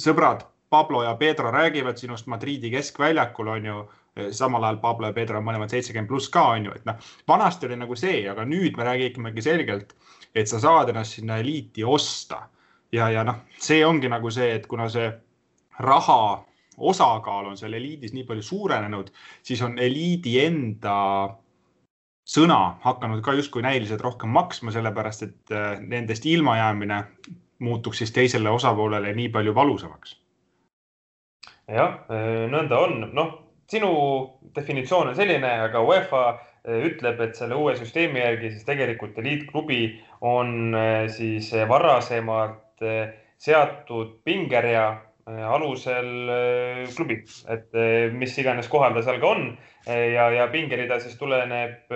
sõbrad 0.00 0.46
Pablo 0.72 1.02
ja 1.04 1.14
Pedro 1.20 1.52
räägivad 1.52 2.00
sinust 2.00 2.26
Madridi 2.26 2.70
keskväljakul 2.70 3.48
on 3.48 3.64
ju 3.64 3.84
samal 4.30 4.64
ajal 4.64 4.80
Pablo 4.80 5.10
ja 5.10 5.16
Pedro 5.16 5.40
on 5.40 5.46
mõlemad 5.46 5.72
seitsekümmend 5.72 6.08
pluss 6.10 6.30
ka 6.32 6.44
on 6.54 6.68
ju, 6.68 6.74
et 6.76 6.84
noh, 6.88 6.98
vanasti 7.28 7.68
oli 7.68 7.78
nagu 7.80 7.96
see, 7.98 8.22
aga 8.30 8.44
nüüd 8.48 8.76
me 8.78 8.86
räägimegi 8.88 9.44
selgelt, 9.44 9.94
et 10.34 10.48
sa 10.48 10.60
saad 10.62 10.92
ennast 10.92 11.18
sinna 11.18 11.38
eliiti 11.42 11.84
osta 11.84 12.46
ja, 12.92 13.10
ja 13.12 13.24
noh, 13.26 13.44
see 13.60 13.84
ongi 13.86 14.10
nagu 14.12 14.30
see, 14.32 14.54
et 14.56 14.66
kuna 14.70 14.88
see 14.92 15.08
raha 15.84 16.20
osakaal 16.76 17.50
on 17.50 17.56
seal 17.56 17.74
eliidis 17.76 18.12
nii 18.12 18.26
palju 18.28 18.44
suurenenud, 18.44 19.10
siis 19.44 19.62
on 19.64 19.78
eliidi 19.80 20.36
enda 20.44 20.96
sõna 22.26 22.76
hakanud 22.82 23.22
ka 23.24 23.36
justkui 23.38 23.64
näiliselt 23.64 24.02
rohkem 24.04 24.32
maksma, 24.34 24.74
sellepärast 24.74 25.26
et 25.26 25.54
äh, 25.54 25.80
nendest 25.80 26.26
ilmajäämine 26.26 27.02
muutuks 27.64 28.02
siis 28.02 28.12
teisele 28.12 28.50
osapoolele 28.50 29.12
nii 29.16 29.28
palju 29.32 29.54
valusamaks. 29.54 30.16
jah, 31.68 32.00
äh, 32.12 32.44
nõnda 32.50 32.78
on, 32.82 33.10
noh, 33.14 33.32
sinu 33.70 33.92
definitsioon 34.56 35.12
on 35.12 35.16
selline, 35.18 35.52
aga 35.68 35.82
UEFA 35.84 36.22
äh, 36.32 36.46
ütleb, 36.88 37.20
et 37.22 37.38
selle 37.38 37.58
uue 37.58 37.76
süsteemi 37.78 38.22
järgi 38.22 38.52
siis 38.54 38.66
tegelikult 38.68 39.18
eliitklubi 39.22 39.80
on 40.26 40.74
siis 41.12 41.52
varasemalt 41.68 42.82
seatud 43.38 44.16
pingerea 44.24 44.86
alusel 45.26 46.08
klubi, 46.94 47.16
et 47.50 47.74
mis 48.14 48.36
iganes 48.38 48.68
kohal 48.70 48.94
ta 48.94 49.02
seal 49.02 49.18
ka 49.22 49.30
on 49.34 49.48
ja, 49.86 50.28
ja 50.30 50.46
pingerida 50.52 51.00
siis 51.02 51.16
tuleneb 51.18 51.90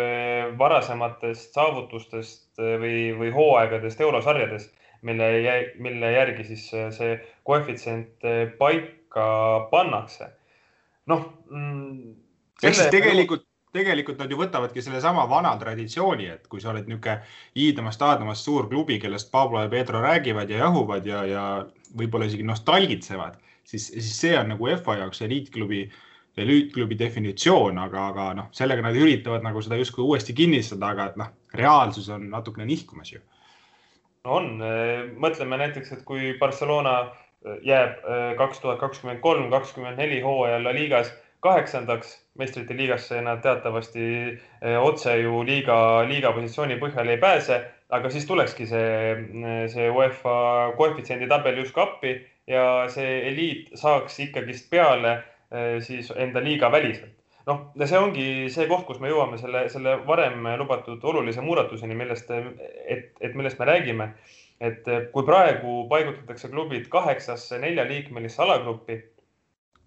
varasematest 0.59 1.55
saavutustest 1.55 2.59
või, 2.59 3.13
või 3.19 3.31
hooaegadest 3.35 4.03
eurosarjades, 4.03 4.67
mille, 5.07 5.31
mille 5.79 6.13
järgi 6.13 6.49
siis 6.51 6.67
see 6.99 7.15
koefitsient 7.47 8.29
paika 8.59 9.31
pannakse. 9.71 10.33
Noh 11.11 11.27
mm,. 11.51 12.17
ehk 12.63 12.77
siis 12.77 12.93
tegelikult 12.93 13.47
tegelikult 13.75 14.19
nad 14.19 14.31
ju 14.31 14.39
võtavadki 14.41 14.83
sellesama 14.83 15.27
vana 15.31 15.53
traditsiooni, 15.59 16.27
et 16.35 16.47
kui 16.51 16.63
sa 16.63 16.73
oled 16.73 16.89
niisugune 16.91 17.21
iidamast-aadamast 17.65 18.47
suur 18.47 18.69
klubi, 18.71 18.99
kellest 19.03 19.31
Pablo 19.31 19.63
ja 19.63 19.71
Pedro 19.71 20.03
räägivad 20.03 20.51
ja 20.51 20.65
jahuvad 20.65 21.07
ja, 21.07 21.25
ja 21.29 21.45
võib-olla 21.97 22.27
isegi 22.27 22.47
nostalgitsevad, 22.47 23.39
siis, 23.63 23.91
siis 23.93 24.13
see 24.25 24.35
on 24.39 24.51
nagu 24.55 24.71
EFA 24.73 24.99
jaoks 25.05 25.23
eliitklubi, 25.27 25.85
eliitklubi 26.41 26.99
definitsioon, 26.99 27.79
aga, 27.79 28.09
aga 28.11 28.29
noh, 28.41 28.51
sellega 28.57 28.85
nad 28.87 28.99
üritavad 28.99 29.47
nagu 29.47 29.63
seda 29.63 29.79
justkui 29.79 30.07
uuesti 30.07 30.35
kinnistada, 30.37 30.91
aga 30.95 31.11
et 31.13 31.21
noh, 31.21 31.31
reaalsus 31.55 32.11
on 32.15 32.27
natukene 32.33 32.67
nihkumas 32.71 33.15
ju. 33.15 33.23
on, 34.25 34.57
mõtleme 35.23 35.63
näiteks, 35.63 35.95
et 35.95 36.03
kui 36.05 36.35
Barcelona 36.43 36.99
jääb 37.65 38.03
kaks 38.37 38.61
tuhat 38.61 38.79
kakskümmend 38.81 39.21
kolm, 39.25 39.51
kakskümmend 39.51 39.97
neli 40.01 40.21
hooajal 40.21 40.65
La 40.65 40.75
Ligas 40.77 41.13
kaheksandaks 41.41 42.15
meistrite 42.39 42.77
liigasse 42.77 43.21
nad 43.25 43.41
teatavasti 43.45 44.07
eh, 44.63 44.79
otse 44.81 45.17
ju 45.21 45.43
liiga, 45.47 45.77
liiga 46.09 46.33
positsiooni 46.37 46.77
põhjal 46.81 47.13
ei 47.13 47.21
pääse, 47.21 47.61
aga 47.91 48.11
siis 48.13 48.27
tulekski 48.29 48.67
see, 48.69 48.91
see 49.73 49.89
UEFA 49.91 50.35
koefitsiendi 50.79 51.29
tabel 51.31 51.63
justkui 51.63 51.85
appi 51.85 52.13
ja 52.51 52.67
see 52.93 53.17
eliit 53.31 53.73
saaks 53.81 54.21
ikkagist 54.27 54.69
peale 54.71 55.17
eh, 55.17 55.81
siis 55.85 56.13
enda 56.17 56.45
liiga 56.45 56.73
väliselt. 56.73 57.17
noh, 57.49 57.71
see 57.83 57.99
ongi 57.99 58.27
see 58.53 58.69
koht, 58.69 58.85
kus 58.87 59.01
me 59.01 59.09
jõuame 59.11 59.41
selle, 59.41 59.65
selle 59.73 59.97
varem 60.07 60.45
lubatud 60.61 61.03
olulise 61.09 61.41
muudatuseni, 61.43 61.97
millest, 61.97 62.29
et, 62.31 63.17
et 63.21 63.35
millest 63.35 63.59
me 63.59 63.67
räägime. 63.67 64.13
Et 64.61 64.85
kui 65.13 65.25
praegu 65.25 65.87
paigutatakse 65.89 66.51
klubid 66.53 66.89
kaheksasse 66.93 67.59
neljaliikmelisse 67.63 68.43
alagruppi 68.45 68.99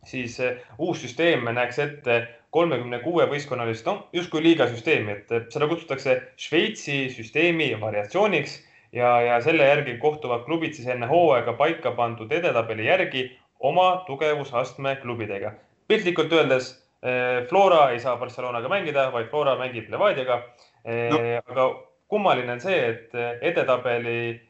siis 0.06 0.40
eh, 0.40 0.58
uus 0.78 1.02
süsteem 1.04 1.48
näeks 1.56 1.80
ette 1.80 2.18
kolmekümne 2.54 3.00
kuue 3.02 3.26
võistkonnalist, 3.30 3.86
noh, 3.88 4.04
justkui 4.14 4.44
liigasüsteemi, 4.46 5.16
et 5.16 5.54
seda 5.54 5.68
kutsutakse 5.70 6.20
Šveitsi 6.38 7.08
süsteemi 7.14 7.72
variatsiooniks 7.82 8.60
ja, 8.94 9.16
ja 9.26 9.40
selle 9.42 9.66
järgi 9.70 9.98
kohtuvad 10.02 10.46
klubid 10.46 10.76
siis 10.78 10.90
enne 10.94 11.10
hooaega 11.10 11.56
paika 11.58 11.96
pandud 11.98 12.32
edetabeli 12.32 12.88
järgi 12.90 13.26
oma 13.60 14.04
tugevusastme 14.08 14.98
klubidega. 15.02 15.54
piltlikult 15.88 16.34
öeldes 16.34 16.74
eh, 17.02 17.48
Flora 17.50 17.90
ei 17.92 18.00
saa 18.00 18.18
Barcelonaga 18.18 18.70
mängida, 18.70 19.10
vaid 19.12 19.32
Flora 19.32 19.56
mängib 19.58 19.90
Levadiaga 19.90 20.44
eh, 20.86 21.10
no.. 21.10 21.20
aga 21.48 21.70
kummaline 22.08 22.52
on 22.54 22.62
see, 22.62 22.78
et 22.90 23.16
edetabeli 23.42 24.42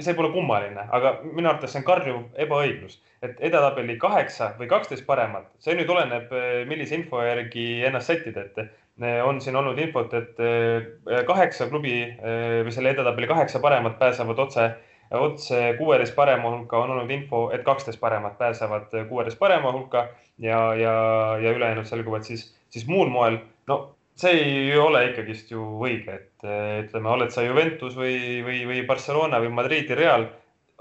see 0.00 0.14
pole 0.18 0.32
kummaline, 0.34 0.82
aga 0.90 1.14
minu 1.22 1.48
arvates 1.48 1.74
see 1.74 1.80
on 1.80 1.86
karjuv 1.86 2.42
ebaõiglus, 2.44 2.98
et 3.22 3.38
edetabeli 3.48 3.96
kaheksa 4.02 4.54
või 4.58 4.68
kaksteist 4.70 5.06
paremat, 5.06 5.46
see 5.62 5.76
nüüd 5.78 5.90
oleneb, 5.94 6.32
eh, 6.34 6.62
millise 6.68 6.98
info 6.98 7.22
järgi 7.22 7.84
ennast 7.86 8.10
sättida, 8.10 8.46
et 8.48 8.58
eh, 8.64 9.20
on 9.22 9.38
siin 9.40 9.58
olnud 9.60 9.78
infot, 9.78 10.14
et 10.18 10.42
eh, 10.42 10.90
kaheksa 11.28 11.68
klubi 11.70 11.94
või 12.20 12.74
selle 12.74 12.94
edetabeli 12.96 13.30
kaheksa 13.30 13.62
paremat 13.62 13.98
pääsevad 14.00 14.42
otse, 14.46 14.66
otse 15.14 15.62
kuueteist 15.78 16.14
parema 16.18 16.50
hulka, 16.50 16.82
on 16.82 16.96
olnud 16.96 17.10
info, 17.14 17.46
et 17.54 17.62
kaksteist 17.66 18.00
paremat 18.02 18.36
pääsevad 18.38 18.90
kuueteist 19.08 19.38
parema 19.38 19.72
hulka 19.74 20.08
ja, 20.38 20.74
ja, 20.74 20.94
ja 21.42 21.54
ülejäänud 21.54 21.86
selguvad 21.86 22.26
siis, 22.26 22.48
siis 22.70 22.86
muul 22.90 23.10
moel. 23.10 23.38
no 23.70 23.80
see 24.20 24.42
ei 24.44 24.76
ole 24.78 25.06
ikkagist 25.08 25.50
ju 25.52 25.62
õige, 25.80 26.16
et 26.18 26.46
ütleme, 26.84 27.10
oled 27.14 27.32
sa 27.34 27.44
Juventus 27.46 27.96
või, 27.98 28.40
või, 28.46 28.62
või 28.68 28.84
Barcelona 28.88 29.40
või 29.42 29.52
Madridi 29.56 29.96
Real, 29.98 30.26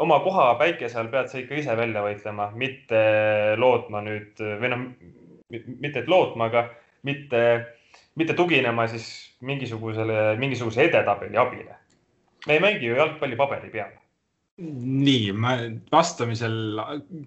oma 0.04 0.20
koha 0.24 0.52
päikese 0.60 1.00
all 1.00 1.12
pead 1.12 1.32
sa 1.32 1.40
ikka 1.42 1.58
ise 1.60 1.76
välja 1.80 2.04
võitlema, 2.06 2.50
mitte 2.56 3.02
lootma 3.60 4.04
nüüd 4.06 4.40
või 4.40 4.74
noh, 4.74 4.86
mitte 5.50 6.04
et 6.04 6.12
lootma, 6.12 6.50
aga 6.52 6.68
mitte, 7.08 7.42
mitte 8.20 8.36
tuginema 8.38 8.88
siis 8.92 9.08
mingisugusele, 9.46 10.36
mingisuguse 10.40 10.86
edetabeli 10.90 11.40
abile. 11.40 11.80
me 12.48 12.56
ei 12.56 12.62
mängi 12.64 12.88
ju 12.88 12.96
jalgpalli 12.96 13.36
paberi 13.40 13.72
peal 13.74 13.96
nii, 14.60 15.32
ma 15.40 15.54
vastamisel 15.92 16.80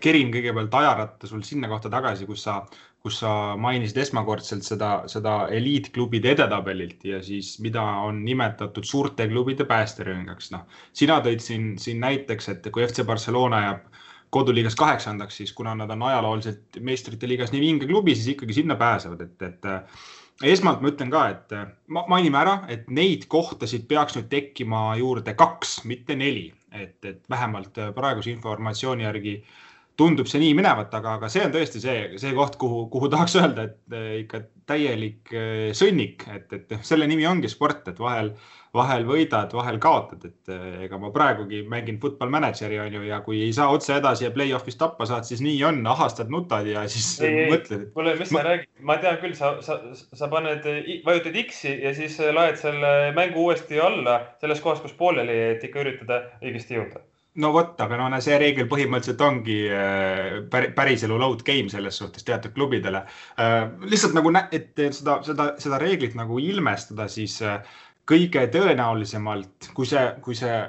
kerin 0.05 0.33
kõigepealt 0.35 0.75
ajaratta 0.77 1.29
sul 1.31 1.41
sinna 1.47 1.71
kohta 1.71 1.89
tagasi, 1.93 2.27
kus 2.29 2.45
sa 2.45 2.59
kus 3.03 3.19
sa 3.19 3.31
mainisid 3.59 3.99
esmakordselt 4.05 4.63
seda, 4.67 4.91
seda 5.11 5.35
eliitklubide 5.51 6.37
edetabelilt 6.37 7.03
ja 7.07 7.19
siis, 7.25 7.57
mida 7.65 7.83
on 8.07 8.21
nimetatud 8.25 8.87
suurte 8.87 9.27
klubide 9.31 9.67
päästerõngaks. 9.67 10.53
noh, 10.55 10.69
sina 10.95 11.19
tõid 11.25 11.43
siin, 11.43 11.73
siin 11.83 12.01
näiteks, 12.03 12.49
et 12.55 12.69
kui 12.73 12.87
FC 12.87 13.05
Barcelona 13.07 13.63
jääb 13.65 13.89
koduliigas 14.33 14.79
kaheksandaks, 14.79 15.41
siis 15.43 15.53
kuna 15.53 15.75
nad 15.77 15.91
on 15.91 16.07
ajalooliselt 16.09 16.79
meistrite 16.81 17.29
liigas 17.29 17.51
nii 17.53 17.61
vinge 17.61 17.91
klubi, 17.91 18.15
siis 18.17 18.37
ikkagi 18.37 18.55
sinna 18.63 18.79
pääsevad, 18.81 19.27
et, 19.27 19.43
et 19.51 20.55
esmalt 20.55 20.81
ma 20.81 20.93
ütlen 20.95 21.11
ka, 21.13 21.27
et 21.35 21.57
mainime 21.91 22.39
ära, 22.39 22.55
et 22.73 22.87
neid 22.89 23.27
kohtasid 23.29 23.85
peaks 23.91 24.17
nüüd 24.17 24.31
tekkima 24.33 24.87
juurde 25.03 25.35
kaks, 25.35 25.83
mitte 25.91 26.17
neli, 26.17 26.47
et, 26.71 26.97
et 27.05 27.21
vähemalt 27.31 27.83
praeguse 27.99 28.33
informatsiooni 28.33 29.05
järgi 29.11 29.37
äh, 29.43 29.61
tundub 29.99 30.29
see 30.31 30.41
nii 30.43 30.55
minevat, 30.57 30.95
aga, 30.97 31.19
aga 31.19 31.29
see 31.33 31.45
on 31.45 31.53
tõesti 31.53 31.83
see, 31.83 32.01
see 32.21 32.33
koht, 32.37 32.57
kuhu, 32.61 32.87
kuhu 32.93 33.11
tahaks 33.13 33.37
öelda, 33.41 33.69
et 33.69 33.97
eh, 33.99 34.17
ikka 34.23 34.43
täielik 34.69 35.33
eh, 35.37 35.69
sõnnik, 35.77 36.25
et, 36.33 36.53
et 36.57 36.75
selle 36.87 37.09
nimi 37.11 37.27
ongi 37.29 37.51
sport, 37.53 37.91
et 37.93 38.01
vahel, 38.01 38.31
vahel 38.73 39.05
võidad, 39.05 39.53
vahel 39.53 39.77
kaotad, 39.83 40.25
et 40.31 40.53
eh, 40.55 40.87
ega 40.87 41.01
ma 41.03 41.13
praegugi 41.13 41.61
mängin 41.69 42.01
football 42.01 42.33
manager'i 42.33 42.81
on 42.81 42.97
ju 42.97 43.05
ja 43.11 43.21
kui 43.27 43.43
ei 43.45 43.53
saa 43.57 43.69
otse 43.75 43.99
edasi 43.99 44.27
ja 44.29 44.33
play-off'is 44.35 44.81
tappa 44.81 45.07
saad, 45.09 45.29
siis 45.29 45.45
nii 45.45 45.61
on, 45.69 45.85
ahastad, 45.93 46.33
nutad 46.33 46.69
ja 46.71 46.87
siis 46.89 47.13
ei, 47.29 47.47
mõtled. 47.53 47.91
kuule, 47.93 48.17
mis 48.21 48.33
ma... 48.33 48.41
sa 48.41 48.49
räägid, 48.49 48.73
ma 48.89 48.99
tean 49.05 49.21
küll, 49.23 49.37
sa, 49.39 49.55
sa, 49.67 49.79
sa 49.93 50.33
paned, 50.33 50.69
vajutad 51.05 51.41
X-i 51.45 51.77
ja 51.85 51.93
siis 51.99 52.17
laed 52.33 52.57
selle 52.63 53.13
mängu 53.19 53.45
uuesti 53.45 53.83
alla 53.83 54.23
selles 54.41 54.65
kohas, 54.65 54.81
kus 54.81 54.97
pooleli, 54.97 55.37
et 55.53 55.69
ikka 55.69 55.85
üritada 55.85 56.25
õigesti 56.41 56.81
jõuda 56.81 57.05
no 57.41 57.53
vot, 57.55 57.79
aga 57.81 57.97
no 57.97 58.21
see 58.21 58.37
reegel 58.41 58.69
põhimõtteliselt 58.69 59.23
ongi 59.25 59.57
äh, 59.73 60.43
päriselu 60.77 61.17
load 61.21 61.45
game 61.47 61.73
selles 61.73 61.97
suhtes 62.03 62.27
teatud 62.29 62.53
klubidele. 62.57 63.05
Äh, 63.41 63.65
lihtsalt 63.89 64.17
nagu, 64.19 64.33
et 64.53 64.77
seda, 64.77 65.21
seda, 65.25 65.49
seda 65.63 65.81
reeglit 65.81 66.17
nagu 66.19 66.41
ilmestada, 66.43 67.09
siis 67.13 67.39
äh, 67.47 67.63
kõige 68.09 68.45
tõenäolisemalt, 68.53 69.73
kui 69.77 69.89
see, 69.89 70.05
kui 70.25 70.37
see 70.37 70.61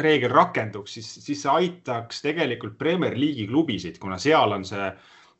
reegel 0.00 0.34
rakenduks, 0.34 0.98
siis, 0.98 1.14
siis 1.22 1.44
see 1.44 1.54
aitaks 1.54 2.22
tegelikult 2.24 2.76
Premier 2.78 3.14
League'i 3.18 3.46
klubisid, 3.50 3.98
kuna 4.02 4.18
seal 4.22 4.58
on 4.58 4.66
see 4.66 4.90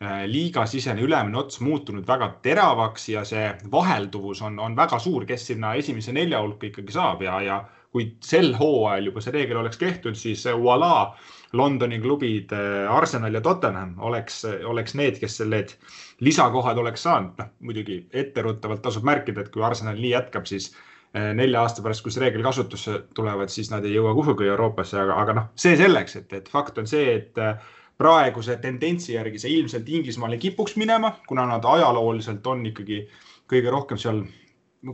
liigasisene 0.01 1.03
ülemine 1.05 1.37
ots 1.37 1.59
muutunud 1.61 2.07
väga 2.09 2.31
teravaks 2.41 3.11
ja 3.13 3.21
see 3.29 3.51
vahelduvus 3.71 4.41
on, 4.47 4.55
on 4.59 4.73
väga 4.79 4.97
suur, 4.99 5.27
kes 5.29 5.45
sinna 5.51 5.75
esimese 5.77 6.15
nelja 6.17 6.41
hulka 6.41 6.71
ikkagi 6.71 6.95
saab 6.95 7.21
ja, 7.27 7.35
ja 7.45 7.59
kui 7.91 8.07
sel 8.23 8.53
hooajal 8.55 9.11
juba 9.11 9.23
see 9.25 9.35
reegel 9.35 9.59
oleks 9.61 9.81
kehtinud, 9.81 10.19
siis 10.19 10.45
voilà, 10.63 11.11
Londoni 11.59 11.99
klubid 11.99 12.53
Arsenal 12.89 13.35
ja 13.35 13.41
Tottenham 13.43 13.97
oleks, 14.07 14.45
oleks 14.71 14.95
need, 14.95 15.19
kes 15.19 15.41
need 15.51 15.75
lisakohad 16.23 16.79
oleks 16.79 17.03
saanud. 17.03 17.35
noh, 17.39 17.51
muidugi 17.67 18.05
etteruttavalt 18.13 18.83
tasub 18.83 19.05
märkida, 19.09 19.43
et 19.43 19.51
kui 19.51 19.65
Arsenal 19.67 19.99
nii 19.99 20.13
jätkab, 20.13 20.47
siis 20.47 20.71
äh, 21.17 21.33
nelja 21.35 21.65
aasta 21.65 21.83
pärast, 21.83 22.05
kui 22.05 22.15
see 22.15 22.23
reegel 22.23 22.47
kasutusse 22.47 23.03
tulevad, 23.15 23.51
siis 23.51 23.73
nad 23.75 23.85
ei 23.85 23.97
jõua 23.97 24.15
kuhugi 24.15 24.47
Euroopasse, 24.47 25.01
aga, 25.01 25.19
aga 25.25 25.37
noh, 25.41 25.51
see 25.59 25.75
selleks, 25.81 26.17
et, 26.23 26.33
et 26.39 26.51
fakt 26.53 26.79
on 26.79 26.87
see, 26.91 27.17
et 27.17 27.43
äh, 27.43 27.57
praeguse 28.01 28.57
tendentsi 28.63 29.17
järgi 29.17 29.43
see 29.43 29.57
ilmselt 29.59 29.89
Inglismaal 29.89 30.37
ei 30.37 30.45
kipuks 30.47 30.79
minema, 30.81 31.17
kuna 31.29 31.49
nad 31.49 31.67
ajalooliselt 31.67 32.47
on 32.47 32.63
ikkagi 32.71 33.03
kõige 33.51 33.73
rohkem 33.75 33.99
seal 34.01 34.23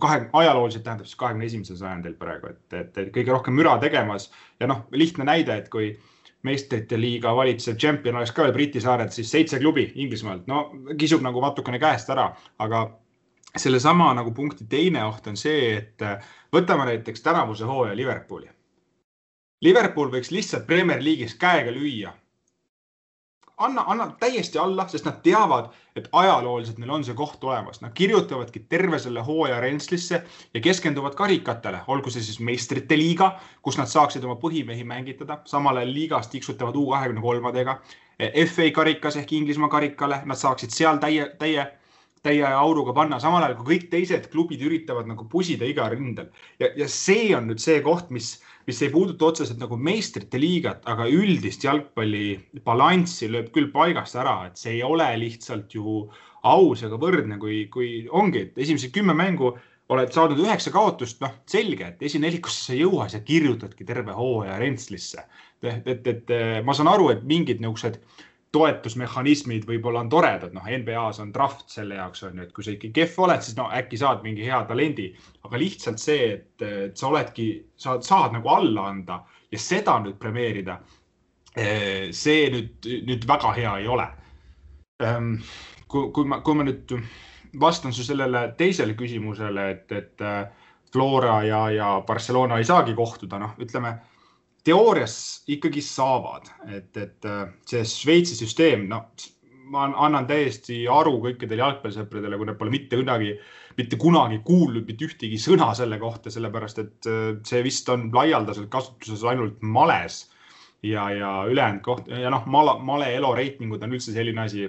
kahe, 0.01 0.27
ajalooliselt 0.33 0.85
tähendab 0.85 1.07
siis 1.07 1.19
kahekümne 1.21 1.47
esimesel 1.47 1.79
sajandil 1.79 2.17
praegu, 2.19 2.51
et, 2.51 2.67
et, 2.75 2.99
et 2.99 3.11
kõige 3.15 3.33
rohkem 3.33 3.57
müra 3.57 3.77
tegemas. 3.83 4.31
Ja 4.61 4.69
noh, 4.71 4.85
lihtne 4.91 5.27
näide, 5.29 5.57
et 5.57 5.71
kui 5.73 5.93
meistrite 6.47 6.99
liiga 7.01 7.33
valitsev 7.37 7.79
tšempion 7.79 8.19
oleks 8.19 8.35
ka 8.35 8.47
veel 8.47 8.55
Briti 8.55 8.83
saared, 8.83 9.13
siis 9.15 9.31
seitse 9.31 9.59
klubi 9.63 9.89
Inglismaalt, 9.95 10.47
no 10.51 10.67
kisub 10.99 11.25
nagu 11.25 11.43
natukene 11.43 11.81
käest 11.83 12.11
ära, 12.15 12.29
aga 12.63 12.85
sellesama 13.57 14.13
nagu 14.15 14.35
punkti 14.37 14.67
teine 14.71 15.05
oht 15.07 15.27
on 15.31 15.39
see, 15.41 15.73
et 15.79 16.05
äh, 16.05 16.21
võtame 16.53 16.87
näiteks 16.91 17.25
tänavuse 17.25 17.67
hooaja 17.67 17.97
Liverpooli. 17.97 18.51
Liverpool 19.65 20.11
võiks 20.13 20.31
lihtsalt 20.35 20.67
Premier 20.69 21.01
League'is 21.03 21.35
käega 21.41 21.73
lüüa 21.73 22.13
anna, 23.57 23.85
anna 23.87 24.07
täiesti 24.21 24.59
alla, 24.59 24.89
sest 24.89 25.05
nad 25.05 25.21
teavad, 25.25 25.71
et 25.97 26.09
ajalooliselt 26.13 26.79
neil 26.79 26.93
on 26.99 27.05
see 27.05 27.15
koht 27.17 27.45
olemas. 27.45 27.81
Nad 27.81 27.95
kirjutavadki 27.97 28.65
terve 28.69 28.99
selle 29.03 29.23
hooaja 29.25 29.61
rentslisse 29.61 30.23
ja 30.55 30.61
keskenduvad 30.61 31.17
karikatele, 31.17 31.81
olgu 31.87 32.13
see 32.13 32.25
siis 32.25 32.41
meistrite 32.41 32.99
liiga, 32.99 33.33
kus 33.63 33.79
nad 33.81 33.91
saaksid 33.91 34.25
oma 34.25 34.37
põhimehi 34.43 34.85
mängitada, 34.85 35.41
samal 35.49 35.81
ajal 35.81 35.95
liigas 35.95 36.29
tiksutavad 36.33 36.77
U 36.77 36.91
kahekümne 36.93 37.25
kolmadega. 37.25 37.81
FA 38.53 38.71
karikas 38.73 39.17
ehk 39.21 39.33
Inglismaa 39.33 39.73
karikale, 39.73 40.23
nad 40.25 40.41
saaksid 40.41 40.73
seal 40.73 41.01
täie, 41.03 41.31
täie 41.41 41.67
täie 42.27 42.47
auruga 42.49 42.91
panna, 42.97 43.21
samal 43.23 43.45
ajal 43.45 43.55
kui 43.61 43.77
kõik 43.77 43.91
teised 43.93 44.25
klubid 44.33 44.63
üritavad 44.67 45.07
nagu 45.07 45.29
pusida 45.31 45.67
iga 45.69 45.87
rindel. 45.93 46.33
Ja, 46.59 46.73
ja 46.75 46.89
see 46.91 47.31
on 47.37 47.47
nüüd 47.51 47.63
see 47.63 47.79
koht, 47.85 48.11
mis 48.11 48.33
mis 48.67 48.83
ei 48.83 48.91
puuduta 48.91 49.29
otseselt 49.29 49.61
nagu 49.63 49.77
meistrite 49.79 50.41
liigat, 50.43 50.83
aga 50.91 51.07
üldist 51.07 51.65
jalgpalli 51.65 52.35
balanssi 52.67 53.29
lööb 53.31 53.53
küll 53.55 53.71
paigast 53.75 54.19
ära, 54.19 54.41
et 54.49 54.59
see 54.59 54.77
ei 54.79 54.83
ole 54.87 55.07
lihtsalt 55.21 55.75
ju 55.77 56.03
aus 56.47 56.83
ega 56.87 56.99
võrdne, 57.01 57.39
kui, 57.43 57.65
kui 57.73 57.91
ongi, 58.11 58.47
et 58.47 58.61
esimesed 58.67 58.93
kümme 58.95 59.15
mängu 59.17 59.55
oled 59.95 60.11
saanud 60.15 60.41
üheksa 60.43 60.73
kaotust, 60.75 61.21
noh, 61.23 61.35
selge, 61.47 61.93
et 61.93 62.07
esinelikusse 62.09 62.65
sa 62.65 62.75
ei 62.75 62.83
jõua, 62.83 63.07
sa 63.11 63.23
kirjutadki 63.23 63.87
terve 63.87 64.15
hooaja 64.17 64.59
rentslisse. 64.59 65.27
et, 65.63 65.87
et, 65.87 66.09
et 66.11 66.33
ma 66.67 66.75
saan 66.75 66.91
aru, 66.91 67.11
et 67.15 67.23
mingid 67.23 67.63
niisugused 67.63 68.01
toetusmehhanismid 68.55 69.67
võib-olla 69.69 70.01
on 70.05 70.11
toredad, 70.11 70.53
noh, 70.55 70.67
NBA-s 70.67 71.21
on 71.23 71.33
draft 71.35 71.71
selle 71.73 71.99
jaoks 71.99 72.23
on 72.27 72.39
ju, 72.39 72.47
et 72.47 72.53
kui 72.57 72.65
sa 72.65 72.73
ikka 72.73 72.93
kehv 72.95 73.19
oled, 73.27 73.43
siis 73.45 73.57
no 73.59 73.69
äkki 73.75 73.99
saad 74.01 74.23
mingi 74.25 74.47
hea 74.47 74.61
talendi, 74.69 75.11
aga 75.45 75.61
lihtsalt 75.61 76.01
see, 76.01 76.29
et, 76.37 76.67
sa 76.97 77.11
oledki, 77.11 77.49
sa 77.77 77.99
saad 78.05 78.37
nagu 78.37 78.53
alla 78.53 78.87
anda 78.93 79.21
ja 79.53 79.61
seda 79.61 79.99
nüüd 80.05 80.19
premeerida. 80.21 80.79
Eh, 81.57 82.13
see 82.13 82.51
nüüd, 82.53 82.89
nüüd 83.09 83.25
väga 83.29 83.53
hea 83.57 83.77
ei 83.81 83.89
ole. 83.89 84.07
Ehm, 85.05 85.37
kui, 85.89 86.11
kui 86.13 86.29
ma, 86.29 86.43
kui 86.45 86.59
ma 86.59 86.67
nüüd 86.69 86.93
vastan 87.61 87.95
su 87.97 88.05
sellele 88.05 88.51
teisele 88.59 88.97
küsimusele, 88.97 89.71
et, 89.73 89.93
et 89.93 90.25
eh, 90.25 90.43
Flora 90.93 91.41
ja, 91.45 91.63
ja 91.73 91.89
Barcelona 92.07 92.61
ei 92.61 92.69
saagi 92.69 92.95
kohtuda, 92.97 93.41
noh, 93.43 93.57
ütleme 93.61 93.97
teoorias 94.67 95.17
ikkagi 95.53 95.83
saavad, 95.85 96.51
et, 96.67 96.93
et 96.99 97.29
äh, 97.29 97.49
see 97.69 97.85
Šveitsi 97.87 98.39
süsteem, 98.39 98.87
no 98.91 99.05
ma 99.73 99.87
annan 100.07 100.27
täiesti 100.29 100.85
aru 100.91 101.17
kõikidele 101.25 101.63
jalgpallisõpradele, 101.63 102.39
kui 102.39 102.49
nad 102.49 102.59
pole 102.59 102.73
mitte 102.75 102.99
kunagi, 102.99 103.33
mitte 103.79 103.99
kunagi 104.01 104.41
kuulnud 104.47 104.87
mitte 104.87 105.09
ühtegi 105.09 105.39
sõna 105.43 105.73
selle 105.79 105.99
kohta, 106.03 106.33
sellepärast 106.33 106.83
et 106.83 107.11
äh, 107.11 107.29
see 107.47 107.63
vist 107.67 107.91
on 107.93 108.09
laialdaselt 108.15 108.71
kasutuses 108.73 109.25
ainult 109.27 109.63
males 109.63 110.25
ja, 110.87 111.09
ja 111.11 111.31
ülejäänud 111.51 111.83
koht 111.85 112.11
ja 112.11 112.31
noh, 112.33 112.47
male, 112.51 112.79
male 112.87 113.13
elo 113.17 113.35
reitingud 113.37 113.83
on 113.83 113.97
üldse 113.97 114.15
selline 114.15 114.45
asi, 114.47 114.69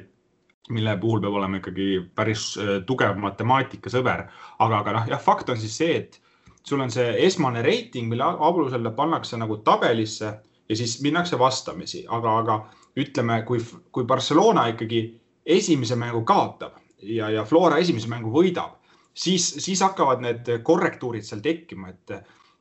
mille 0.74 0.98
puhul 1.00 1.22
peab 1.24 1.38
olema 1.40 1.62
ikkagi 1.62 1.90
päris 2.18 2.50
äh, 2.62 2.78
tugev 2.88 3.18
matemaatikasõber. 3.22 4.28
aga, 4.60 4.82
aga 4.82 4.98
noh, 5.00 5.12
jah, 5.14 5.22
fakt 5.22 5.54
on 5.54 5.62
siis 5.62 5.78
see, 5.78 6.02
et 6.02 6.22
sul 6.68 6.82
on 6.84 6.92
see 6.92 7.14
esmane 7.26 7.62
reiting, 7.64 8.10
mille 8.12 8.24
alusel 8.24 8.92
pannakse 8.96 9.40
nagu 9.40 9.60
tabelisse 9.64 10.32
ja 10.70 10.76
siis 10.76 10.98
minnakse 11.02 11.40
vastamisi, 11.40 12.04
aga, 12.08 12.34
aga 12.42 12.58
ütleme, 13.00 13.42
kui, 13.48 13.62
kui 13.92 14.04
Barcelona 14.06 14.68
ikkagi 14.74 15.02
esimese 15.46 15.96
mängu 15.96 16.26
kaotab 16.28 16.76
ja, 17.02 17.30
ja 17.32 17.46
Flora 17.48 17.80
esimese 17.80 18.10
mängu 18.12 18.34
võidab, 18.34 18.76
siis, 19.14 19.48
siis 19.64 19.82
hakkavad 19.86 20.24
need 20.26 20.52
korrektuurid 20.68 21.24
seal 21.24 21.44
tekkima, 21.46 21.94
et 21.94 22.18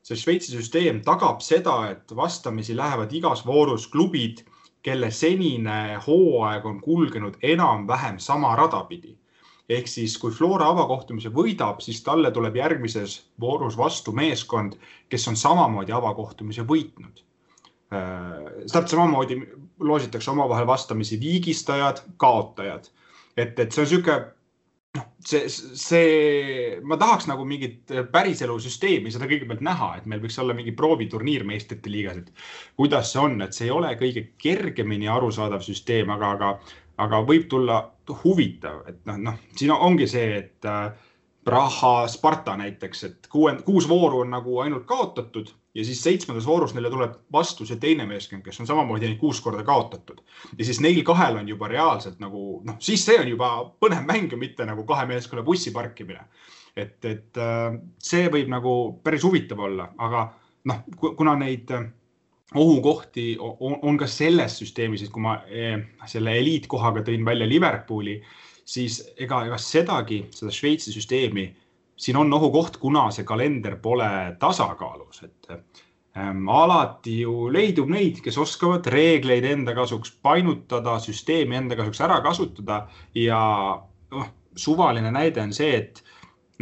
see 0.07 0.19
Šveitsi 0.21 0.55
süsteem 0.55 1.03
tagab 1.07 1.43
seda, 1.43 1.81
et 1.91 2.15
vastamisi 2.15 2.77
lähevad 2.79 3.13
igas 3.13 3.43
voorus 3.47 3.89
klubid, 3.91 4.45
kelle 4.87 5.11
senine 5.11 5.97
hooaeg 6.05 6.67
on 6.69 6.79
kulgenud 6.81 7.41
enam-vähem 7.43 8.21
sama 8.23 8.55
rada 8.55 8.85
pidi 8.87 9.17
ehk 9.69 9.89
siis, 9.91 10.17
kui 10.23 10.35
Flora 10.35 10.69
avakohtumise 10.71 11.33
võidab, 11.35 11.81
siis 11.83 12.03
talle 12.07 12.31
tuleb 12.35 12.57
järgmises 12.57 13.19
voorus 13.41 13.77
vastu 13.79 14.15
meeskond, 14.15 14.77
kes 15.11 15.29
on 15.29 15.39
samamoodi 15.39 15.95
avakohtumise 15.97 16.67
võitnud. 16.69 17.23
Äh, 17.95 18.47
täpselt 18.67 18.95
samamoodi 18.95 19.41
loositakse 19.79 20.31
omavahel 20.31 20.67
vastamisi 20.67 21.21
viigistajad, 21.21 22.03
kaotajad. 22.17 22.91
et, 23.37 23.59
et 23.59 23.73
see 23.73 23.83
on 23.83 23.87
niisugune 23.87 24.21
noh, 24.97 25.05
see, 25.21 25.49
see, 25.51 26.79
ma 26.87 26.99
tahaks 27.01 27.29
nagu 27.31 27.45
mingit 27.49 27.93
päriselu 28.13 28.57
süsteemi 28.63 29.13
seda 29.13 29.29
kõigepealt 29.29 29.63
näha, 29.65 29.91
et 29.99 30.09
meil 30.11 30.23
võiks 30.23 30.39
olla 30.43 30.57
mingi 30.57 30.75
prooviturniir 30.77 31.45
meistrite 31.49 31.93
liigas, 31.93 32.23
et 32.23 32.33
kuidas 32.81 33.13
see 33.13 33.23
on, 33.23 33.39
et 33.45 33.57
see 33.57 33.69
ei 33.69 33.75
ole 33.75 33.93
kõige 34.01 34.27
kergemini 34.43 35.11
arusaadav 35.13 35.65
süsteem, 35.67 36.11
aga, 36.17 36.33
aga 36.39 36.53
aga 37.03 37.21
võib 37.27 37.49
tulla 37.51 37.81
huvitav, 38.23 38.85
et 38.89 39.03
noh, 39.09 39.19
noh, 39.29 39.39
siin 39.57 39.73
ongi 39.75 40.09
see, 40.11 40.39
et 40.39 40.69
äh, 40.69 40.89
Praha, 41.47 42.09
Sparta 42.11 42.57
näiteks, 42.59 43.05
et 43.07 43.29
kuue, 43.31 43.53
kuus 43.67 43.87
vooru 43.89 44.25
on 44.25 44.33
nagu 44.35 44.59
ainult 44.65 44.87
kaotatud 44.89 45.53
ja 45.77 45.85
siis 45.85 46.01
seitsmendas 46.03 46.47
voorus 46.47 46.73
neile 46.75 46.91
tuleb 46.91 47.13
vastu 47.33 47.67
see 47.69 47.79
teine 47.79 48.07
meeskond, 48.09 48.43
kes 48.43 48.59
on 48.63 48.67
samamoodi 48.67 49.07
neid 49.07 49.21
kuus 49.21 49.39
korda 49.45 49.63
kaotatud. 49.65 50.23
ja 50.59 50.65
siis 50.65 50.81
neil 50.81 51.03
kahel 51.05 51.37
on 51.37 51.49
juba 51.49 51.69
reaalselt 51.69 52.19
nagu 52.19 52.63
noh, 52.65 52.81
siis 52.83 53.05
see 53.07 53.19
on 53.21 53.29
juba 53.29 53.51
põnev 53.81 54.03
mäng 54.09 54.33
ja 54.33 54.41
mitte 54.41 54.67
nagu 54.67 54.83
kahe 54.89 55.07
meeskonna 55.07 55.45
bussi 55.47 55.71
parkimine. 55.71 56.25
et, 56.77 56.99
et 57.05 57.39
äh, 57.39 57.79
see 58.03 58.27
võib 58.33 58.51
nagu 58.51 58.75
päris 59.05 59.25
huvitav 59.25 59.61
olla, 59.69 59.93
aga 59.99 60.27
noh, 60.65 60.83
kuna 60.99 61.37
neid 61.39 61.71
ohukohti 62.55 63.37
on, 63.41 63.79
on 63.83 63.97
ka 63.99 64.07
selles 64.07 64.59
süsteemis, 64.61 65.03
et 65.03 65.13
kui 65.13 65.23
ma 65.23 65.39
eh, 65.51 65.81
selle 66.07 66.37
eliitkohaga 66.39 67.03
tõin 67.07 67.25
välja 67.27 67.49
Liverpooli, 67.49 68.21
siis 68.67 69.01
ega, 69.19 69.45
ega 69.49 69.59
sedagi, 69.59 70.25
seda 70.35 70.53
Šveitsi 70.55 70.95
süsteemi, 70.95 71.49
siin 71.97 72.19
on 72.21 72.33
ohukoht, 72.33 72.79
kuna 72.83 73.09
see 73.15 73.27
kalender 73.27 73.79
pole 73.83 74.09
tasakaalus, 74.39 75.23
et 75.27 75.51
ähm, 75.51 76.47
alati 76.49 77.21
ju 77.23 77.49
leidub 77.53 77.91
neid, 77.91 78.21
kes 78.25 78.39
oskavad 78.39 78.87
reegleid 78.93 79.47
enda 79.49 79.75
kasuks 79.75 80.13
painutada, 80.23 80.99
süsteemi 81.03 81.59
enda 81.63 81.79
kasuks 81.79 82.03
ära 82.07 82.21
kasutada 82.25 82.85
ja 83.17 83.41
noh, 84.15 84.31
suvaline 84.57 85.11
näide 85.15 85.43
on 85.43 85.55
see, 85.57 85.83
et 85.83 86.05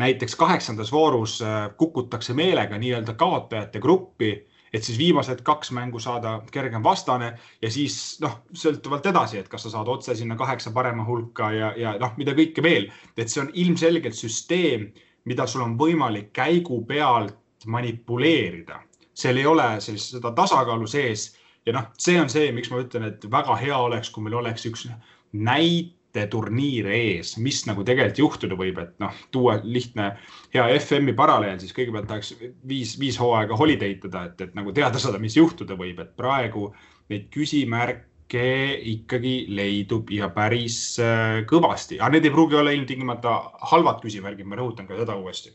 näiteks 0.00 0.34
kaheksandas 0.36 0.90
voorus 0.92 1.38
äh, 1.44 1.68
kukutakse 1.76 2.34
meelega 2.34 2.78
nii-öelda 2.78 3.14
kaotajate 3.18 3.80
gruppi 3.82 4.32
et 4.74 4.82
siis 4.82 4.98
viimased 4.98 5.44
kaks 5.46 5.70
mängu 5.76 6.00
saada 6.02 6.34
kergem 6.52 6.82
vastane 6.82 7.30
ja 7.62 7.70
siis 7.70 8.18
noh, 8.24 8.40
sõltuvalt 8.58 9.06
edasi, 9.06 9.38
et 9.38 9.48
kas 9.48 9.66
sa 9.66 9.72
saad 9.76 9.88
otse 9.92 10.16
sinna 10.18 10.36
kaheksa 10.36 10.72
parema 10.74 11.06
hulka 11.06 11.52
ja, 11.54 11.70
ja 11.78 11.94
noh, 12.00 12.16
mida 12.18 12.34
kõike 12.34 12.64
veel, 12.64 12.90
et 13.16 13.30
see 13.30 13.44
on 13.44 13.52
ilmselgelt 13.54 14.18
süsteem, 14.18 14.88
mida 15.30 15.46
sul 15.46 15.62
on 15.64 15.78
võimalik 15.80 16.32
käigu 16.36 16.82
pealt 16.88 17.68
manipuleerida, 17.70 18.82
seal 19.14 19.38
ei 19.40 19.46
ole 19.46 19.68
sellist 19.80 20.16
seda 20.16 20.34
tasakaalu 20.36 20.90
sees 20.90 21.30
ja 21.66 21.76
noh, 21.78 21.90
see 21.98 22.18
on 22.20 22.32
see, 22.32 22.50
miks 22.52 22.72
ma 22.72 22.82
ütlen, 22.82 23.06
et 23.08 23.24
väga 23.30 23.56
hea 23.62 23.78
oleks, 23.78 24.10
kui 24.10 24.26
meil 24.26 24.40
oleks 24.42 24.66
üks 24.68 24.88
näit 25.32 25.94
turniir 26.30 26.88
ees, 26.94 27.34
mis 27.42 27.64
nagu 27.68 27.84
tegelikult 27.86 28.20
juhtuda 28.20 28.58
võib, 28.58 28.78
et 28.82 28.94
noh, 29.02 29.14
tuua 29.34 29.56
lihtne 29.62 30.12
hea 30.54 30.66
FM-i 30.78 31.14
paralleel, 31.18 31.58
siis 31.62 31.74
kõigepealt 31.76 32.08
tahaks 32.10 32.34
viis, 32.68 32.94
viis 33.00 33.18
hooaega 33.20 33.58
holiday 33.58 33.96
tada, 34.02 34.26
et, 34.30 34.44
et 34.46 34.54
nagu 34.58 34.74
teada 34.76 35.02
saada, 35.02 35.20
mis 35.22 35.36
juhtuda 35.38 35.78
võib, 35.78 36.00
et 36.02 36.12
praegu 36.18 36.68
neid 37.10 37.26
küsimärke 37.34 38.46
ikkagi 38.94 39.34
leidub 39.54 40.10
ja 40.14 40.30
päris 40.34 40.78
äh, 41.02 41.42
kõvasti, 41.50 41.98
aga 42.00 42.14
need 42.16 42.30
ei 42.30 42.34
pruugi 42.34 42.58
olla 42.60 42.72
ilmtingimata 42.74 43.34
halvad 43.74 44.00
küsimärgid, 44.04 44.48
ma 44.48 44.60
rõhutan 44.60 44.88
ka 44.88 44.98
seda 45.00 45.18
uuesti. 45.18 45.52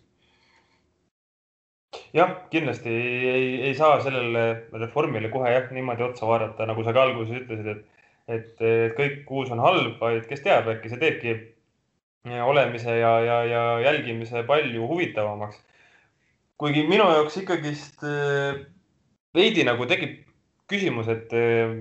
Jah, 2.14 2.36
kindlasti 2.52 2.90
ei, 2.90 3.30
ei, 3.30 3.46
ei 3.70 3.76
saa 3.78 3.96
sellele 4.04 4.44
reformile 4.78 5.32
kohe 5.34 5.56
jah 5.56 5.72
niimoodi 5.74 6.06
otsa 6.06 6.28
vaadata, 6.30 6.68
nagu 6.70 6.84
sa 6.86 6.94
ka 6.94 7.02
alguses 7.06 7.40
ütlesid, 7.42 7.72
et 7.74 7.99
et 8.30 8.62
kõik 8.98 9.30
uus 9.34 9.50
on 9.54 9.62
halb, 9.64 9.96
vaid 10.02 10.28
kes 10.30 10.44
teab, 10.46 10.70
äkki 10.70 10.92
see 10.92 11.02
teebki 11.02 11.36
olemise 12.46 13.00
ja, 13.00 13.12
ja, 13.26 13.38
ja 13.48 13.64
jälgimise 13.80 14.44
palju 14.48 14.88
huvitavamaks. 14.88 15.58
kuigi 16.60 16.84
minu 16.88 17.06
jaoks 17.08 17.38
ikkagist 17.40 18.04
äh, 18.04 18.60
veidi 19.36 19.64
nagu 19.64 19.86
tekib 19.88 20.18
küsimus, 20.70 21.08
et 21.08 21.32
äh, 21.34 21.72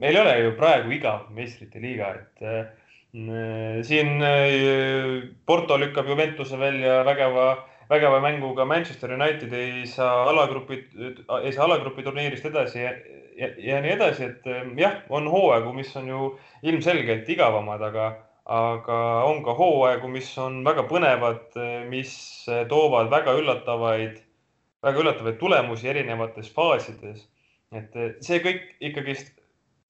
meil 0.00 0.16
ei 0.16 0.22
ole 0.22 0.38
ju 0.40 0.54
praegu 0.56 0.94
igav 0.96 1.28
meistrite 1.30 1.82
liiga, 1.82 2.14
et 2.16 2.78
siin 3.84 4.22
Porto 5.44 5.76
lükkab 5.76 6.06
Juventuse 6.08 6.56
välja 6.56 7.02
vägeva, 7.04 7.50
vägeva 7.92 8.20
mänguga 8.24 8.64
Manchester 8.64 9.12
United 9.12 9.52
ei 9.52 9.86
saa 9.86 10.24
alagrupi, 10.30 10.78
ei 11.42 11.52
saa 11.52 11.66
alagrupi 11.68 12.04
turniirist 12.06 12.46
edasi 12.48 12.80
ja, 12.80 12.92
ja, 13.36 13.48
ja 13.68 13.80
nii 13.84 13.94
edasi, 13.96 14.28
et 14.30 14.48
jah, 14.80 15.00
on 15.12 15.28
hooaegu, 15.30 15.74
mis 15.76 15.92
on 16.00 16.08
ju 16.08 16.28
ilmselgelt 16.68 17.28
igavamad, 17.34 17.84
aga, 17.90 18.08
aga 18.56 18.98
on 19.28 19.42
ka 19.44 19.56
hooaegu, 19.58 20.08
mis 20.12 20.30
on 20.40 20.62
väga 20.66 20.86
põnevad, 20.88 21.60
mis 21.90 22.14
toovad 22.72 23.12
väga 23.12 23.36
üllatavaid, 23.42 24.18
väga 24.84 25.04
üllatavaid 25.04 25.38
tulemusi 25.42 25.92
erinevates 25.92 26.50
faasides. 26.56 27.28
et 27.72 27.94
see 28.20 28.36
kõik 28.44 28.66
ikkagist 28.84 29.30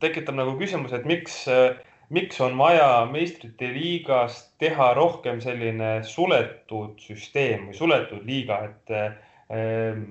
tekitab 0.03 0.37
nagu 0.39 0.53
küsimuse, 0.59 0.99
et 0.99 1.07
miks 1.07 1.41
äh, 1.51 1.79
miks 2.13 2.41
on 2.45 2.59
vaja 2.61 3.07
meistrite 3.11 3.71
liigas 3.73 4.39
teha 4.61 4.93
rohkem 4.99 5.41
selline 5.45 5.95
suletud 6.07 7.01
süsteem 7.01 7.71
või 7.71 7.79
suletud 7.79 8.27
liiga, 8.29 8.59
et 8.69 8.95
ehm, 9.53 10.05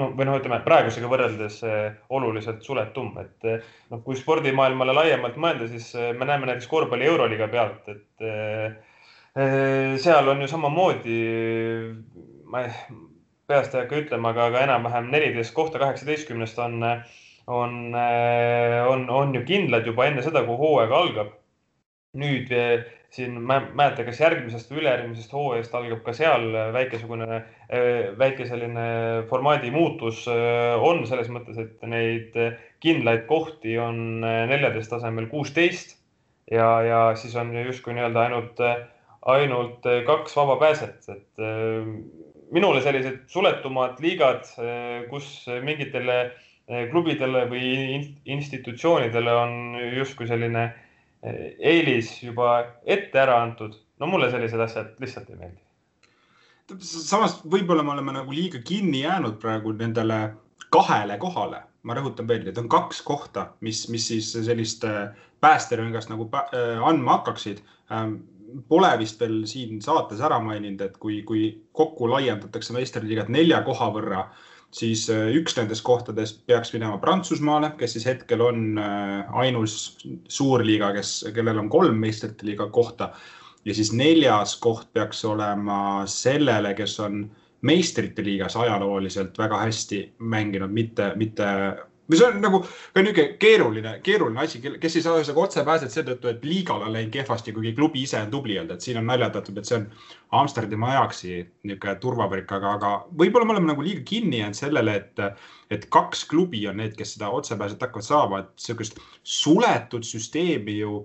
no 0.00 0.10
või 0.16 0.28
noh, 0.28 0.38
ütleme 0.40 0.60
praegusega 0.64 1.10
võrreldes 1.12 1.60
eh, 1.68 1.96
oluliselt 2.16 2.64
suletum, 2.64 3.12
et 3.22 3.48
eh, 3.48 3.72
noh, 3.92 4.02
kui 4.06 4.18
spordimaailmale 4.18 4.94
laiemalt 4.96 5.36
mõelda, 5.40 5.68
siis 5.72 5.90
eh, 5.94 6.12
me 6.16 6.28
näeme 6.28 6.48
näiteks 6.48 6.70
korvpalli 6.70 7.08
Euroliiga 7.08 7.50
pealt, 7.52 7.90
et 7.92 8.04
seal 10.00 10.30
on 10.32 10.38
ju 10.40 10.46
samamoodi, 10.48 11.16
ma 12.48 12.62
peast 13.46 13.74
ei 13.74 13.84
hakka 13.84 14.00
ütlema, 14.00 14.32
aga, 14.32 14.48
aga 14.50 14.64
enam-vähem 14.66 15.10
neliteist 15.12 15.54
kohta 15.54 15.80
kaheksateistkümnest 15.82 16.58
on, 16.62 16.80
äh, 16.82 17.18
on, 17.46 19.10
on 19.10 19.34
ju 19.34 19.42
kindlad 19.46 19.86
juba 19.86 20.08
enne 20.08 20.22
seda, 20.24 20.42
kui 20.46 20.58
hooaeg 20.58 20.94
algab. 20.94 21.34
nüüd 22.16 22.48
äh, 22.56 22.86
siin 23.12 23.34
ma 23.44 23.58
ei 23.60 23.74
mäleta, 23.76 24.06
kas 24.06 24.22
järgmisest 24.22 24.70
või 24.72 24.80
ülejärgmisest 24.80 25.34
hooajast 25.36 25.74
algab 25.76 25.98
ka 26.06 26.14
seal 26.16 26.46
väikesugune, 26.72 27.42
äh, 27.68 28.06
väike 28.16 28.46
selline 28.48 28.86
formaadi 29.28 29.68
muutus 29.74 30.22
on 30.26 31.04
selles 31.06 31.28
mõttes, 31.28 31.58
et 31.60 31.84
neid 31.84 32.32
kindlaid 32.80 33.26
kohti 33.28 33.76
on 33.78 34.24
neljateist 34.24 34.96
asemel 34.96 35.28
kuusteist 35.28 35.98
ja, 36.50 36.70
ja 36.88 37.02
siis 37.20 37.36
on 37.36 37.52
justkui 37.66 37.92
nii-öelda 37.98 38.24
ainult, 38.24 38.64
ainult 39.36 39.86
kaks 40.08 40.36
vaba 40.40 40.56
pääset, 40.64 41.04
et 41.12 41.46
minule 42.54 42.80
sellised 42.80 43.26
suletumad 43.28 44.00
liigad, 44.00 44.48
kus 45.12 45.44
mingitele 45.68 46.20
Eh, 46.24 46.45
klubidele 46.90 47.44
või 47.50 47.68
institutsioonidele 48.24 49.34
on 49.38 49.52
justkui 49.96 50.26
selline 50.26 50.64
eh, 50.66 51.54
eelis 51.58 52.16
juba 52.22 52.58
ette 52.84 53.20
ära 53.22 53.38
antud. 53.42 53.76
no 53.98 54.06
mulle 54.06 54.30
sellised 54.30 54.60
asjad 54.60 54.98
lihtsalt 55.00 55.30
ei 55.30 55.36
meeldi. 55.36 55.62
samas 56.82 57.38
võib-olla 57.44 57.82
me 57.86 57.94
oleme 57.94 58.12
nagu 58.18 58.32
liiga 58.32 58.58
kinni 58.58 59.04
jäänud 59.04 59.38
praegu 59.40 59.72
nendele 59.72 60.20
kahele 60.70 61.18
kohale. 61.18 61.62
ma 61.82 61.94
rõhutan 61.94 62.26
veel, 62.28 62.48
et 62.48 62.58
on 62.58 62.68
kaks 62.68 63.02
kohta, 63.06 63.52
mis, 63.60 63.88
mis 63.88 64.08
siis 64.08 64.32
sellist 64.34 64.84
eh, 64.84 65.14
päästerõngast 65.40 66.10
nagu 66.10 66.26
andma 66.82 67.20
hakkaksid 67.20 67.62
ähm, 67.92 68.16
pole 68.68 68.90
vist 68.98 69.20
veel 69.20 69.44
siin 69.46 69.80
saates 69.82 70.20
ära 70.24 70.38
maininud, 70.42 70.82
et 70.82 70.96
kui, 71.02 71.20
kui 71.28 71.48
kokku 71.76 72.08
laiendatakse 72.10 72.74
meistriliigat 72.76 73.30
nelja 73.32 73.62
koha 73.66 73.90
võrra, 73.94 74.24
siis 74.76 75.06
äh, 75.12 75.30
üks 75.38 75.56
nendest 75.56 75.84
kohtadest 75.86 76.42
peaks 76.48 76.72
minema 76.74 76.98
Prantsusmaale, 77.02 77.72
kes 77.80 77.96
siis 77.96 78.06
hetkel 78.08 78.44
on 78.44 78.78
äh, 78.82 79.32
ainus 79.42 79.96
suurliiga, 80.28 80.92
kes, 80.96 81.18
kellel 81.34 81.62
on 81.62 81.72
kolm 81.72 81.98
meistrite 82.02 82.46
liiga 82.46 82.68
kohta. 82.70 83.12
ja 83.64 83.74
siis 83.74 83.92
neljas 83.92 84.56
koht 84.62 84.92
peaks 84.94 85.24
olema 85.24 86.06
sellele, 86.06 86.74
kes 86.78 87.00
on 87.00 87.24
meistrite 87.66 88.22
liigas 88.24 88.56
ajalooliselt 88.56 89.38
väga 89.38 89.58
hästi 89.64 90.02
mänginud, 90.18 90.70
mitte, 90.70 91.12
mitte 91.16 91.46
see 92.14 92.26
on 92.26 92.36
nagu 92.42 92.60
ka 92.62 93.02
niisugune 93.02 93.36
keeruline, 93.42 93.92
keeruline 94.06 94.42
asi, 94.44 94.60
kes 94.62 94.98
ei 94.98 95.02
saa 95.04 95.16
ühesõnaga 95.18 95.42
otse 95.42 95.64
pääseda 95.66 95.94
seetõttu, 95.94 96.30
et 96.30 96.44
liigal 96.46 96.84
on 96.86 96.92
läinud 96.94 97.12
kehvasti, 97.14 97.54
kuigi 97.56 97.72
klubi 97.78 98.04
ise 98.06 98.20
on 98.22 98.30
tubli 98.30 98.58
olnud, 98.60 98.76
et 98.76 98.86
siin 98.86 99.00
on 99.00 99.08
naljatatud, 99.10 99.58
et 99.58 99.70
see 99.70 99.80
on 99.80 99.88
Amsterdami 100.40 100.88
Ajaxi 100.92 101.32
niisugune 101.66 101.96
turvavõrk, 102.04 102.54
aga, 102.58 102.76
aga 102.78 102.92
võib-olla 103.22 103.48
me 103.48 103.56
oleme 103.56 103.72
nagu 103.72 103.86
liiga 103.86 104.06
kinni 104.06 104.40
jäänud 104.42 104.60
sellele, 104.60 104.96
et, 105.02 105.26
et 105.74 105.90
kaks 105.98 106.24
klubi 106.30 106.62
on 106.70 106.78
need, 106.82 106.94
kes 106.98 107.16
seda 107.16 107.32
otsepääset 107.34 107.82
hakkavad 107.88 108.08
saama, 108.08 108.42
et 108.44 108.54
niisugust 108.54 109.02
suletud 109.36 110.06
süsteemi 110.06 110.80
ju 110.80 111.00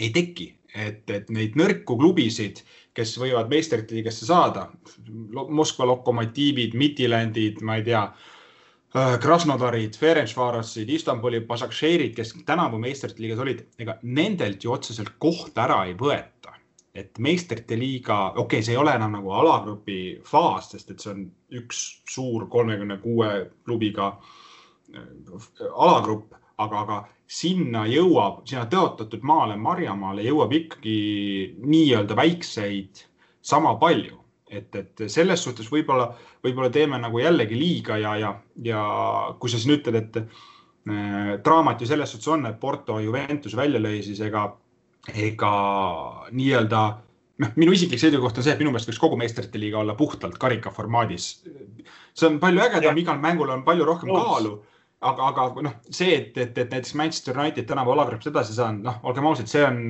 ei 0.00 0.12
teki, 0.14 0.50
et, 0.74 1.02
et 1.10 1.30
neid 1.34 1.58
nõrku 1.58 1.96
klubisid, 1.98 2.62
kes 2.96 3.14
võivad 3.20 3.50
meistrite 3.50 3.94
liigasse 3.96 4.26
saada, 4.26 4.68
Moskva 5.30 5.86
Lokomotiivid, 5.90 6.76
Midlandid, 6.78 7.60
ma 7.66 7.78
ei 7.78 7.86
tea 7.86 8.04
Krasnodarid, 8.92 9.94
Ferencvarosid, 9.94 10.88
Istanbuli 10.88 11.48
Başakşehirid, 11.48 12.14
kes 12.16 12.34
tänavu 12.46 12.78
meistrite 12.78 13.22
liigas 13.22 13.38
olid, 13.38 13.60
ega 13.78 13.94
nendelt 14.02 14.64
ju 14.64 14.72
otseselt 14.74 15.12
kohta 15.22 15.68
ära 15.68 15.84
ei 15.86 15.94
võeta. 15.94 16.56
et 16.94 17.18
meistrite 17.22 17.76
liiga, 17.78 18.32
okei 18.32 18.42
okay,, 18.42 18.62
see 18.66 18.72
ei 18.74 18.78
ole 18.80 18.90
enam 18.98 19.12
nagu 19.14 19.30
alagrupi 19.30 20.18
faas, 20.26 20.72
sest 20.72 20.90
et 20.90 20.98
see 20.98 21.12
on 21.12 21.20
üks 21.60 21.78
suur 22.10 22.48
kolmekümne 22.50 22.96
kuue 22.98 23.28
klubiga 23.62 24.08
äh, 24.90 25.44
alagrupp, 25.70 26.34
aga, 26.58 26.80
aga 26.80 26.96
sinna 27.30 27.84
jõuab, 27.86 28.42
sinna 28.42 28.66
tõotatud 28.66 29.22
maale, 29.22 29.54
Marjamaale 29.56 30.26
jõuab 30.26 30.56
ikkagi 30.58 30.96
nii-öelda 31.62 32.18
väikseid 32.18 33.04
sama 33.40 33.76
palju 33.78 34.19
et, 34.50 34.76
et 34.76 35.02
selles 35.12 35.42
suhtes 35.44 35.68
võib-olla, 35.70 36.10
võib-olla 36.44 36.70
teeme 36.74 36.98
nagu 37.00 37.20
jällegi 37.22 37.58
liiga 37.58 37.98
ja, 38.00 38.14
ja, 38.18 38.32
ja 38.64 38.84
kui 39.40 39.52
sa 39.52 39.60
siin 39.60 39.76
ütled, 39.78 39.98
et 40.00 40.18
äh, 40.20 41.36
draamat 41.44 41.84
ju 41.84 41.90
selles 41.90 42.14
suhtes 42.14 42.32
on, 42.34 42.48
et 42.50 42.58
Porto 42.60 42.98
Juventus 43.02 43.56
välja 43.56 43.82
lõi, 43.82 44.00
siis 44.06 44.20
ega, 44.26 44.48
ega 45.14 45.52
nii-öelda 46.30 46.82
noh, 47.44 47.54
minu 47.60 47.76
isiklik 47.76 48.02
seisukoht 48.02 48.40
on 48.40 48.46
see, 48.46 48.56
et 48.56 48.62
minu 48.62 48.74
meelest 48.74 48.90
võiks 48.90 49.02
kogu 49.02 49.20
meistrite 49.20 49.60
liiga 49.62 49.80
olla 49.84 49.96
puhtalt 49.98 50.38
karika 50.40 50.74
formaadis. 50.74 51.30
see 52.14 52.28
on 52.28 52.42
palju 52.42 52.66
ägedam, 52.66 52.98
igal 53.00 53.22
mängul 53.22 53.54
on 53.54 53.64
palju 53.64 53.86
rohkem 53.88 54.12
Uus. 54.12 54.26
kaalu 54.26 54.58
aga, 55.00 55.30
aga 55.30 55.64
noh, 55.64 55.76
see, 55.88 56.12
et, 56.16 56.36
et, 56.36 56.56
et 56.58 56.74
näiteks 56.74 56.94
Manchester 56.98 57.38
United 57.38 57.68
tänavu 57.68 57.94
alagrupist 57.94 58.30
edasi 58.32 58.56
saanud, 58.56 58.84
noh, 58.84 58.98
olgem 59.08 59.28
ausad, 59.30 59.48
see 59.50 59.64
on 59.64 59.80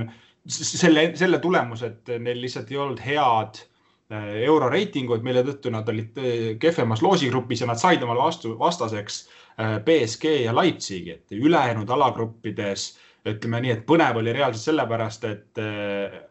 selle, 0.47 1.11
selle 1.19 1.41
tulemus, 1.43 1.83
et 1.87 2.13
neil 2.23 2.41
lihtsalt 2.45 2.71
ei 2.71 2.79
olnud 2.81 3.03
head 3.03 3.65
Äh, 4.11 4.41
euroreitinguid, 4.43 5.23
mille 5.23 5.45
tõttu 5.47 5.71
nad 5.71 5.87
olid 5.89 6.17
äh, 6.19 6.33
kehvemas 6.59 6.99
loosigrupis 7.05 7.61
ja 7.63 7.69
nad 7.71 7.79
said 7.79 8.03
omale 8.03 8.19
vastu, 8.19 8.57
vastaseks 8.59 9.19
äh, 9.23 9.77
BSG 9.87 10.33
ja 10.49 10.55
Leipzigi, 10.57 11.13
et 11.15 11.35
ülejäänud 11.37 11.93
alagruppides 11.95 12.89
ütleme 13.31 13.61
nii, 13.63 13.77
et 13.77 13.85
põnev 13.87 14.19
oli 14.19 14.33
reaalselt 14.35 14.65
sellepärast, 14.65 15.27
et, 15.29 15.61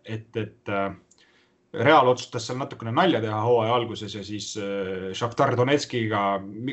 et, 0.03 0.39
et 0.41 0.71
Real 1.85 2.07
otsustas 2.09 2.47
seal 2.49 2.57
natukene 2.57 2.91
nalja 2.97 3.21
teha 3.21 3.37
hooaja 3.45 3.75
alguses 3.77 4.15
ja 4.17 4.23
siis 4.25 4.47
Shakhtar 5.13 5.53
Donetskiga 5.55 6.23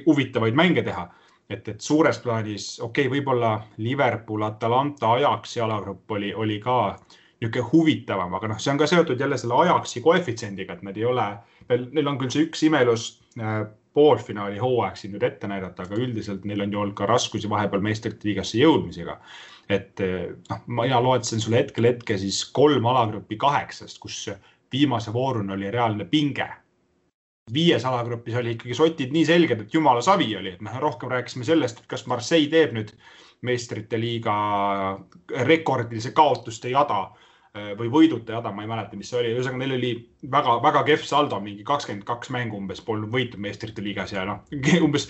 huvitavaid 0.07 0.57
mänge 0.57 0.83
teha. 0.83 1.05
et, 1.51 1.69
et 1.69 1.81
suures 1.81 2.19
plaanis 2.19 2.81
okei 2.81 3.07
okay,, 3.07 3.13
võib-olla 3.13 3.53
Liverpool, 3.77 4.43
Atalanta, 4.43 5.13
Ajax 5.13 5.57
jalagrupp 5.61 6.11
oli, 6.17 6.33
oli 6.35 6.57
ka 6.65 6.79
äh, 6.89 7.21
niisugune 7.41 7.69
huvitavam, 7.73 8.35
aga 8.39 8.49
noh, 8.49 8.61
see 8.63 8.73
on 8.73 8.79
ka 8.81 8.89
seotud 8.89 9.21
jälle 9.21 9.37
selle 9.41 9.59
ajaksi 9.67 10.01
koefitsiendiga, 10.05 10.77
et 10.77 10.85
nad 10.87 10.97
ei 10.97 11.05
ole, 11.05 11.27
neil 11.69 12.09
on 12.09 12.19
küll 12.21 12.33
see 12.33 12.47
üks 12.47 12.63
imelus 12.65 13.09
äh, 13.41 13.67
poolfinaali 13.97 14.61
hooaeg 14.61 14.97
siin 14.97 15.15
nüüd 15.15 15.25
ette 15.25 15.49
näidata, 15.49 15.85
aga 15.87 15.99
üldiselt 16.01 16.45
neil 16.49 16.65
on 16.65 16.73
ju 16.73 16.81
olnud 16.83 16.97
ka 16.97 17.09
raskusi 17.09 17.49
vahepeal 17.49 17.85
meistrite 17.85 18.29
liigasse 18.29 18.61
jõudmisega. 18.61 19.19
et 19.69 20.01
äh, 20.05 20.29
noh, 20.51 20.63
mina 20.81 21.01
loetlesin 21.03 21.41
sulle 21.41 21.61
hetkel 21.61 21.91
hetke 21.91 22.19
siis 22.19 22.45
kolm 22.57 22.87
alagrupi 22.87 23.37
kaheksast, 23.37 23.99
kus 24.01 24.31
viimase 24.73 25.13
vooruna 25.13 25.55
oli 25.55 25.71
reaalne 25.71 26.05
pinge. 26.05 26.49
viies 27.53 27.85
alagrupis 27.85 28.35
oli 28.35 28.57
ikkagi 28.57 28.75
sotid 28.75 29.13
nii 29.15 29.25
selged, 29.25 29.61
et 29.61 29.75
jumala 29.75 30.01
savi 30.03 30.33
oli, 30.37 30.57
et 30.57 30.63
noh, 30.67 30.81
rohkem 30.83 31.13
rääkisime 31.13 31.45
sellest, 31.45 31.79
et 31.79 31.87
kas 31.87 32.07
Marseille 32.11 32.51
teeb 32.51 32.73
nüüd 32.75 32.91
meistrite 33.47 34.01
liiga 34.01 34.35
rekordilise 35.47 36.11
kaotuste 36.17 36.73
jada 36.73 37.05
või 37.79 37.89
võiduta 37.93 38.37
jada, 38.37 38.53
ma 38.53 38.65
ei 38.65 38.71
mäleta, 38.71 38.99
mis 38.99 39.11
see 39.11 39.21
oli, 39.21 39.33
ühesõnaga 39.35 39.63
neil 39.63 39.75
oli 39.77 39.93
väga-väga 40.33 40.83
kehv 40.89 41.07
saldo, 41.09 41.41
mingi 41.43 41.65
kakskümmend 41.67 42.07
kaks 42.09 42.31
mängu 42.35 42.59
umbes 42.61 42.83
polnud 42.85 43.13
võitu 43.13 43.41
meistrite 43.43 43.85
liigas 43.85 44.13
ja 44.15 44.25
noh, 44.29 44.43
umbes 44.87 45.09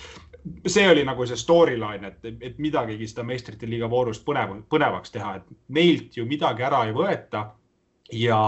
see 0.66 0.86
oli 0.90 1.04
nagu 1.06 1.26
see 1.26 1.38
storyline, 1.38 2.12
et, 2.12 2.42
et 2.44 2.58
midagigi 2.62 3.08
seda 3.10 3.24
meistrite 3.26 3.68
liiga 3.68 3.88
voorust 3.90 4.24
põnev, 4.26 4.54
põnevaks 4.70 5.14
teha, 5.14 5.36
et 5.40 5.48
neilt 5.74 6.16
ju 6.16 6.26
midagi 6.28 6.66
ära 6.66 6.84
ei 6.86 6.94
võeta. 6.96 7.48
Ja, 8.14 8.38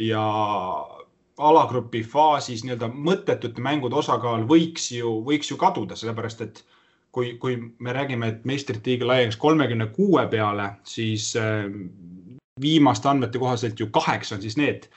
ja 0.00 0.24
alagrupi 1.38 2.02
faasis 2.02 2.64
nii-öelda 2.64 2.88
mõttetute 2.88 3.62
mängude 3.62 3.98
osakaal 4.00 4.46
võiks 4.48 4.88
ju, 4.94 5.18
võiks 5.26 5.52
ju 5.52 5.58
kaduda, 5.60 5.96
sellepärast 5.98 6.44
et 6.46 6.62
kui, 7.14 7.34
kui 7.42 7.58
me 7.78 7.94
räägime, 7.94 8.32
et 8.32 8.48
meistrite 8.48 8.94
liiga 8.94 9.10
laieneks 9.10 9.38
kolmekümne 9.40 9.90
kuue 9.94 10.24
peale, 10.32 10.70
siis 10.88 11.30
äh, 11.36 11.68
viimaste 12.60 13.08
andmete 13.08 13.38
kohaselt 13.38 13.80
ju 13.80 13.86
kaheksa 13.92 14.36
on 14.36 14.42
siis 14.42 14.56
need 14.56 14.88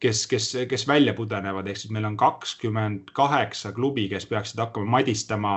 kes, 0.00 0.26
kes, 0.26 0.56
kes 0.68 0.88
välja 0.88 1.14
pudenevad, 1.14 1.66
ehk 1.68 1.80
siis 1.80 1.92
meil 1.94 2.04
on 2.04 2.16
kakskümmend 2.20 3.12
kaheksa 3.16 3.72
klubi, 3.72 4.08
kes 4.08 4.26
peaksid 4.26 4.60
hakkama 4.60 4.98
madistama 4.98 5.56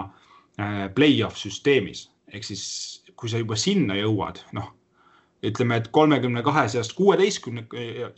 äh, 0.60 0.88
play-off 0.96 1.38
süsteemis. 1.38 2.08
Ehk 2.34 2.44
siis 2.44 2.64
kui 3.20 3.30
sa 3.30 3.42
juba 3.42 3.58
sinna 3.60 3.98
jõuad, 3.98 4.40
noh, 4.56 4.72
ütleme, 5.44 5.80
et 5.80 5.90
kolmekümne 5.96 6.44
kahe 6.44 6.68
seast 6.72 6.94
kuueteistkümne 6.98 7.66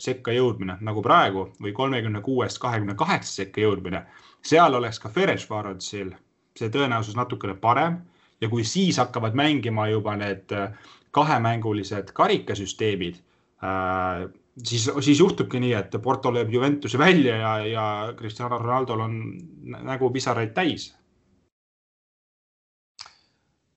sekka 0.02 0.34
jõudmine 0.34 0.76
nagu 0.80 1.02
praegu 1.02 1.48
või 1.62 1.72
kolmekümne 1.74 2.20
kuuest 2.22 2.58
kahekümne 2.62 2.94
kaheksa 2.98 3.42
sekka 3.42 3.62
jõudmine, 3.62 4.04
seal 4.42 4.74
oleks 4.74 4.98
ka 5.02 5.10
Ferencvarotsil 5.10 6.12
see 6.58 6.70
tõenäosus 6.70 7.16
natukene 7.16 7.54
parem. 7.58 8.02
Ja 8.42 8.48
kui 8.50 8.64
siis 8.66 8.96
hakkavad 8.98 9.36
mängima 9.38 9.86
juba 9.86 10.16
need 10.18 10.50
äh, 10.50 10.72
kahemängulised 11.14 12.10
karikasüsteemid 12.14 13.20
äh,, 13.20 13.31
siis, 13.62 14.88
siis 15.00 15.20
juhtubki 15.20 15.60
nii, 15.62 15.74
et 15.78 15.94
Porto 16.02 16.32
lööb 16.34 16.50
Juventuse 16.52 16.98
välja 17.00 17.36
ja, 17.40 17.52
ja 17.66 17.84
Cristiano 18.18 18.58
Ronaldo'l 18.58 19.04
on 19.04 19.20
nägu 19.86 20.10
pisaraid 20.14 20.54
täis. 20.56 20.90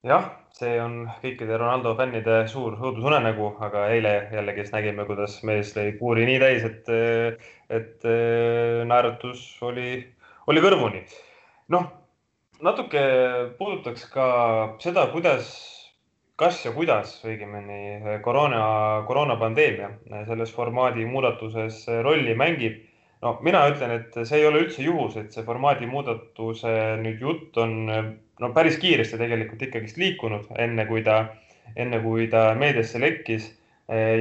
jah, 0.05 0.25
see 0.53 0.77
on 0.81 1.07
kõikide 1.21 1.57
Ronaldo 1.57 1.95
fännide 1.97 2.43
suur 2.47 2.75
õudusunenägu, 2.77 3.55
aga 3.65 3.87
eile 3.93 4.15
jällegi 4.33 4.67
nägime, 4.73 5.05
kuidas 5.09 5.39
mees 5.43 5.73
lõi 5.77 5.95
kuuri 5.97 6.27
nii 6.29 6.39
täis, 6.43 6.65
et, 6.69 6.91
et 7.73 8.09
naerutus 8.85 9.47
oli, 9.65 10.01
oli 10.47 10.61
kõrvuni. 10.61 11.05
noh 11.73 11.89
natuke 12.63 13.01
puudutaks 13.57 14.05
ka 14.11 14.27
seda, 14.79 15.07
kuidas, 15.11 15.49
kas 16.39 16.59
ja 16.65 16.73
kuidas 16.75 17.15
õigemini 17.23 18.19
koroona, 18.23 18.65
koroonapandeemia 19.07 20.25
selles 20.27 20.51
formaadi 20.55 21.05
muudatuses 21.07 21.85
rolli 22.03 22.35
mängib. 22.35 22.81
no 23.21 23.37
mina 23.41 23.63
ütlen, 23.71 23.91
et 23.95 24.17
see 24.27 24.41
ei 24.41 24.45
ole 24.45 24.65
üldse 24.65 24.83
juhus, 24.83 25.15
et 25.17 25.31
see 25.33 25.43
formaadi 25.47 25.87
muudatuse 25.87 26.73
nüüd 27.01 27.21
jutt 27.23 27.57
on 27.57 27.75
no 27.87 28.49
päris 28.53 28.77
kiiresti 28.77 29.17
tegelikult 29.17 29.61
ikkagist 29.61 29.97
liikunud, 29.97 30.49
enne 30.59 30.85
kui 30.85 31.01
ta, 31.03 31.21
enne 31.75 32.01
kui 32.03 32.27
ta 32.27 32.49
meediasse 32.59 32.99
lekkis 32.99 33.47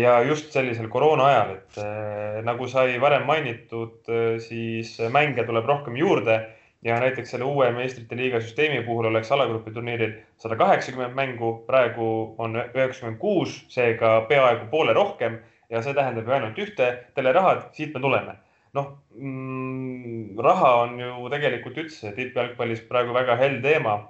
ja 0.01 0.21
just 0.29 0.53
sellisel 0.53 0.89
koroona 0.93 1.27
ajal, 1.33 1.53
et 1.57 2.45
nagu 2.47 2.69
sai 2.71 3.01
varem 3.01 3.27
mainitud, 3.27 4.07
siis 4.47 4.95
mänge 5.11 5.45
tuleb 5.49 5.67
rohkem 5.67 5.97
juurde 5.99 6.39
ja 6.85 6.99
näiteks 7.01 7.31
selle 7.33 7.45
uue 7.49 7.71
meistrite 7.73 8.17
liiga 8.17 8.41
süsteemi 8.45 8.83
puhul 8.85 9.09
oleks 9.09 9.33
alagrupi 9.33 9.73
turniiril 9.73 10.15
sada 10.39 10.57
kaheksakümmend 10.61 11.17
mängu, 11.17 11.53
praegu 11.67 12.09
on 12.39 12.59
üheksakümmend 12.61 13.19
kuus, 13.19 13.63
seega 13.73 14.19
peaaegu 14.29 14.69
poole 14.71 14.93
rohkem 14.97 15.39
ja 15.71 15.83
see 15.83 15.97
tähendab 15.97 16.29
ju 16.29 16.37
ainult 16.37 16.59
ühte, 16.61 16.91
telerahad, 17.17 17.71
siit 17.77 17.95
me 17.95 18.05
tuleme. 18.05 18.37
noh 18.75 18.89
mm,, 19.15 20.35
raha 20.43 20.71
on 20.83 20.99
ju 20.99 21.29
tegelikult 21.31 21.77
üldse 21.79 22.11
tippjalgpallis 22.17 22.83
praegu 22.89 23.15
väga 23.15 23.37
hell 23.41 23.61
teema. 23.63 24.01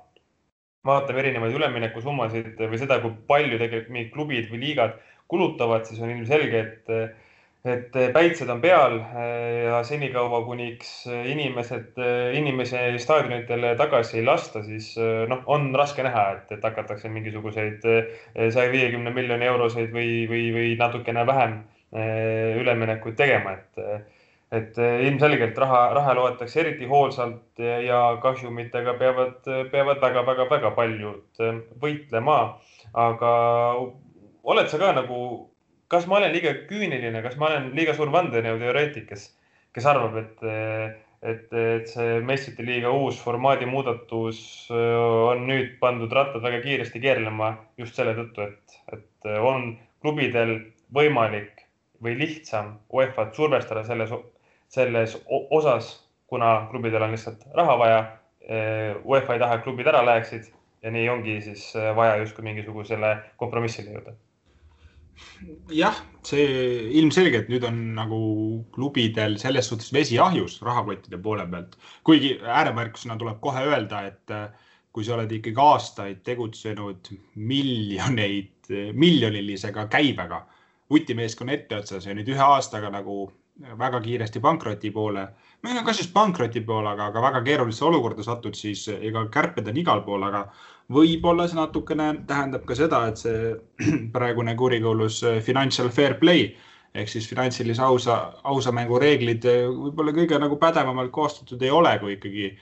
vaatame 0.84 1.20
erinevaid 1.20 1.54
üleminekusummasid 1.56 2.58
või 2.60 2.78
seda, 2.80 2.98
kui 3.00 3.14
palju 3.28 3.58
tegelikult 3.58 3.92
mingid 3.92 4.10
klubid 4.12 4.50
või 4.50 4.58
liigad 4.66 4.98
kulutavad, 5.32 5.86
siis 5.88 6.00
on 6.04 6.10
ilmselge, 6.12 6.58
et 6.60 7.22
et 7.64 7.96
eh, 7.96 8.10
päitsed 8.12 8.50
on 8.52 8.60
peal 8.60 8.98
eh, 9.00 9.64
ja 9.64 9.78
senikaua, 9.88 10.42
kuniks 10.44 10.90
eh, 11.08 11.30
inimesed, 11.32 12.00
inimesi 12.36 12.82
staadionitele 13.00 13.72
tagasi 13.80 14.18
ei 14.20 14.26
lasta, 14.26 14.60
siis 14.66 14.90
noh, 15.30 15.40
on 15.50 15.70
raske 15.76 16.04
näha, 16.04 16.26
et, 16.36 16.52
et 16.58 16.66
hakatakse 16.68 17.08
mingisuguseid 17.12 17.80
saja 17.84 18.66
viiekümne 18.72 19.14
miljoni 19.16 19.48
euroseid 19.48 19.94
või, 19.96 20.26
või, 20.28 20.50
või 20.54 20.74
natukene 20.80 21.24
vähem 21.26 21.62
üleminekuid 21.94 23.16
tegema, 23.16 23.56
et 23.56 24.12
et 24.54 24.76
ilmselgelt 24.78 25.56
raha, 25.58 25.80
raha 25.96 26.12
loetakse 26.14 26.60
eriti 26.60 26.86
hoolsalt 26.86 27.58
ja 27.82 28.00
kahjumitega 28.22 28.92
peavad, 29.00 29.48
peavad 29.72 30.02
väga-väga-väga 30.02 30.70
paljud 30.76 31.42
võitlema. 31.82 32.36
aga 32.92 33.32
oled 34.44 34.70
sa 34.70 34.78
ka 34.78 34.92
nagu 34.94 35.18
kas 35.94 36.06
ma 36.10 36.18
olen 36.18 36.32
liiga 36.34 36.52
küüniline, 36.68 37.22
kas 37.22 37.38
ma 37.38 37.50
olen 37.50 37.70
liiga 37.76 37.94
suur 37.94 38.10
vandenõuteoreetik, 38.14 39.06
kes, 39.12 39.28
kes 39.74 39.86
arvab, 39.90 40.16
et, 40.22 40.44
et, 41.22 41.54
et 41.54 41.90
see 41.90 42.20
meistrite 42.26 42.66
liiga 42.66 42.90
uus 42.94 43.20
formaadi 43.22 43.68
muudatus 43.70 44.40
on 44.74 45.44
nüüd 45.48 45.76
pandud 45.82 46.12
rattad 46.18 46.42
väga 46.44 46.62
kiiresti 46.64 47.02
keerlema 47.04 47.54
just 47.80 47.98
selle 47.98 48.16
tõttu, 48.18 48.48
et, 48.48 48.80
et 48.96 49.30
on 49.38 49.70
klubidel 50.02 50.56
võimalik 50.94 51.64
või 52.04 52.18
lihtsam 52.18 52.74
UEFA-t 52.92 53.38
survestada 53.38 53.84
selles, 53.86 54.10
selles 54.74 55.16
osas, 55.30 55.94
kuna 56.28 56.66
klubidel 56.72 57.06
on 57.06 57.14
lihtsalt 57.14 57.46
raha 57.54 57.78
vaja. 57.80 58.04
UEFA 59.06 59.36
ei 59.36 59.40
taha, 59.40 59.56
et 59.56 59.64
klubid 59.64 59.88
ära 59.88 60.02
läheksid 60.04 60.50
ja 60.84 60.92
nii 60.92 61.08
ongi 61.08 61.38
siis 61.46 61.70
vaja 61.96 62.18
justkui 62.20 62.44
mingisugusele 62.44 63.14
kompromissile 63.40 63.94
jõuda 63.94 64.12
jah, 65.72 65.98
see 66.26 66.44
ilmselgelt 67.00 67.50
nüüd 67.52 67.64
on 67.68 67.80
nagu 67.98 68.20
klubidel 68.74 69.38
selles 69.42 69.68
suhtes 69.70 69.92
vesi 69.94 70.18
ahjus 70.22 70.60
rahakottide 70.64 71.20
poole 71.22 71.46
pealt, 71.50 71.76
kuigi 72.06 72.36
ääremärkusena 72.40 73.18
tuleb 73.20 73.40
kohe 73.44 73.64
öelda, 73.68 74.04
et 74.10 74.34
äh, 74.34 74.48
kui 74.94 75.04
sa 75.06 75.16
oled 75.16 75.32
ikkagi 75.34 75.58
aastaid 75.60 76.20
tegutsenud 76.26 77.10
miljoneid, 77.34 78.52
miljonilisega 78.94 79.88
käibega 79.92 80.44
vutimeeskonna 80.90 81.56
etteotsas 81.56 82.06
ja 82.06 82.14
nüüd 82.14 82.30
ühe 82.30 82.44
aastaga 82.44 82.92
nagu 82.94 83.26
väga 83.78 84.00
kiiresti 84.02 84.40
pankroti 84.42 84.90
poole, 84.90 85.28
või 85.64 85.76
no 85.76 85.84
kas 85.86 86.00
just 86.02 86.12
pankroti 86.12 86.60
poole, 86.66 86.90
aga, 86.90 87.06
aga 87.12 87.22
väga 87.22 87.42
keerulisse 87.46 87.84
olukorda 87.86 88.26
satud, 88.26 88.56
siis 88.58 88.88
ega 88.94 89.26
kärped 89.30 89.68
on 89.70 89.78
igal 89.78 90.02
pool, 90.06 90.26
aga 90.26 90.48
võib-olla 90.92 91.46
see 91.48 91.58
natukene 91.60 92.10
tähendab 92.28 92.66
ka 92.66 92.76
seda, 92.78 93.04
et 93.08 93.22
see 93.22 93.54
praegune 94.16 94.56
kurikuulus 94.58 95.22
äh, 95.24 95.40
financial 95.42 95.90
fair 95.94 96.18
play 96.20 96.50
ehk 96.94 97.10
siis 97.10 97.26
finantsilise 97.26 97.82
ausa, 97.82 98.18
ausa 98.44 98.72
mängu 98.74 98.98
reeglid 99.02 99.46
äh, 99.50 99.64
võib-olla 99.70 100.14
kõige 100.14 100.38
nagu 100.42 100.58
pädevamalt 100.60 101.14
koostatud 101.14 101.62
ei 101.62 101.72
ole, 101.74 101.96
kui 102.02 102.18
ikkagi 102.18 102.52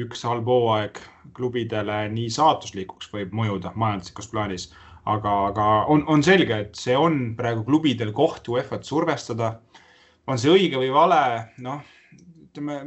üks 0.00 0.22
halb 0.24 0.46
hooaeg 0.48 1.00
klubidele 1.36 2.06
nii 2.12 2.30
saatuslikuks 2.32 3.10
võib 3.12 3.34
mõjuda 3.36 3.74
majanduslikus 3.76 4.30
plaanis. 4.32 4.70
aga, 5.04 5.30
aga 5.48 5.64
on, 5.90 6.04
on 6.06 6.22
selge, 6.22 6.56
et 6.64 6.78
see 6.78 6.94
on 6.96 7.34
praegu 7.36 7.64
klubidel 7.66 8.12
koht 8.14 8.48
UEFA-t 8.48 8.86
survestada. 8.86 9.56
On 10.26 10.38
see 10.38 10.52
õige 10.52 10.78
või 10.80 10.92
vale, 10.94 11.22
noh, 11.64 11.82
ütleme 12.46 12.78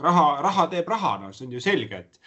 raha, 0.00 0.26
raha 0.44 0.66
teeb 0.72 0.88
raha, 0.88 1.16
no 1.22 1.32
see 1.32 1.46
on 1.46 1.56
ju 1.56 1.62
selge, 1.64 2.04
et 2.04 2.20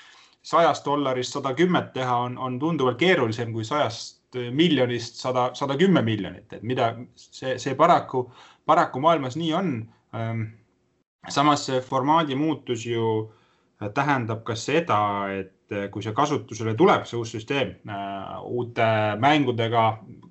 sajast 0.43 0.85
dollarist 0.85 1.37
sada 1.37 1.53
kümmet 1.57 1.93
teha 1.95 2.17
on, 2.25 2.37
on 2.37 2.59
tunduvalt 2.59 2.99
keerulisem 2.99 3.53
kui 3.53 3.65
sajast 3.67 4.23
miljonist 4.51 5.19
sada, 5.21 5.51
sada 5.53 5.77
kümme 5.77 6.01
miljonit, 6.01 6.51
et 6.53 6.63
mida 6.65 6.93
see, 7.15 7.57
see 7.61 7.75
paraku, 7.79 8.25
paraku 8.65 9.01
maailmas 9.03 9.37
nii 9.37 9.53
on. 9.53 9.73
Ehm, 10.17 10.43
samas 11.29 11.67
see 11.69 11.81
formaadi 11.81 12.35
muutus 12.35 12.85
ju 12.85 13.31
tähendab 13.93 14.43
ka 14.47 14.55
seda, 14.59 14.99
et 15.33 15.89
kui 15.91 16.03
see 16.03 16.13
kasutusele 16.15 16.75
tuleb, 16.77 17.05
see 17.07 17.17
uus 17.19 17.31
süsteem 17.33 17.75
uute 18.45 18.87
mängudega 19.21 19.85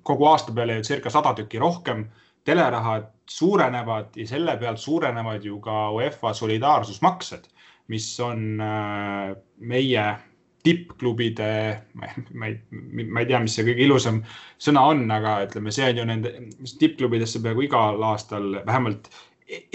kogu 0.05 0.27
aasta 0.29 0.53
peale 0.55 0.77
ju 0.79 0.85
circa 0.87 1.11
sada 1.13 1.33
tükki 1.37 1.59
rohkem, 1.61 2.05
telerahad 2.43 3.09
suurenevad 3.29 4.17
ja 4.19 4.27
selle 4.27 4.57
pealt 4.59 4.79
suurenevad 4.79 5.45
ju 5.45 5.59
ka 5.63 5.89
UEFA 5.95 6.33
solidaarsusmaksed 6.35 7.49
mis 7.87 8.19
on 8.23 8.61
äh, 8.61 9.35
meie 9.59 10.05
tippklubide, 10.63 11.49
ma 11.99 12.47
ei, 12.47 12.55
ma 12.71 13.19
ei 13.19 13.27
tea, 13.27 13.41
mis 13.43 13.57
see 13.57 13.65
kõige 13.67 13.83
ilusam 13.83 14.21
sõna 14.61 14.85
on, 14.93 15.03
aga 15.11 15.41
ütleme, 15.47 15.73
see 15.75 15.89
on 15.91 15.99
ju 15.99 16.05
nende 16.07 16.31
tippklubidesse 16.79 17.41
peaaegu 17.43 17.65
igal 17.67 18.05
aastal 18.07 18.61
vähemalt 18.63 19.09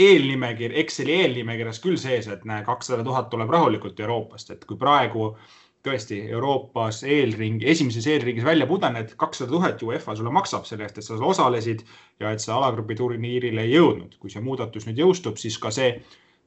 eelnimekiri, 0.00 0.78
Exceli 0.81 1.18
eelnimekirjas 1.20 1.83
küll 1.85 2.00
sees, 2.00 2.31
et 2.33 2.46
näe, 2.48 2.64
kakssada 2.66 3.04
tuhat 3.04 3.28
tuleb 3.31 3.52
rahulikult 3.52 4.00
Euroopast, 4.00 4.54
et 4.54 4.64
kui 4.64 4.81
praegu 4.81 5.35
tõesti 5.88 6.20
Euroopas 6.29 7.03
eelring, 7.09 7.64
esimeses 7.64 8.07
eelringis 8.07 8.46
välja 8.46 8.68
pudened, 8.70 9.16
kakssada 9.20 9.51
tuhat 9.51 9.83
UEFA 9.83 10.14
sulle 10.16 10.33
maksab 10.35 10.68
selle 10.68 10.87
eest, 10.87 11.01
et 11.01 11.09
sa 11.09 11.18
osalesid 11.18 11.85
ja 12.20 12.33
et 12.33 12.44
sa 12.44 12.57
alagrupi 12.61 12.96
turniirile 12.98 13.66
ei 13.66 13.74
jõudnud. 13.74 14.16
kui 14.20 14.31
see 14.31 14.44
muudatus 14.44 14.87
nüüd 14.87 15.01
jõustub, 15.03 15.40
siis 15.40 15.59
ka 15.59 15.72
see 15.74 15.92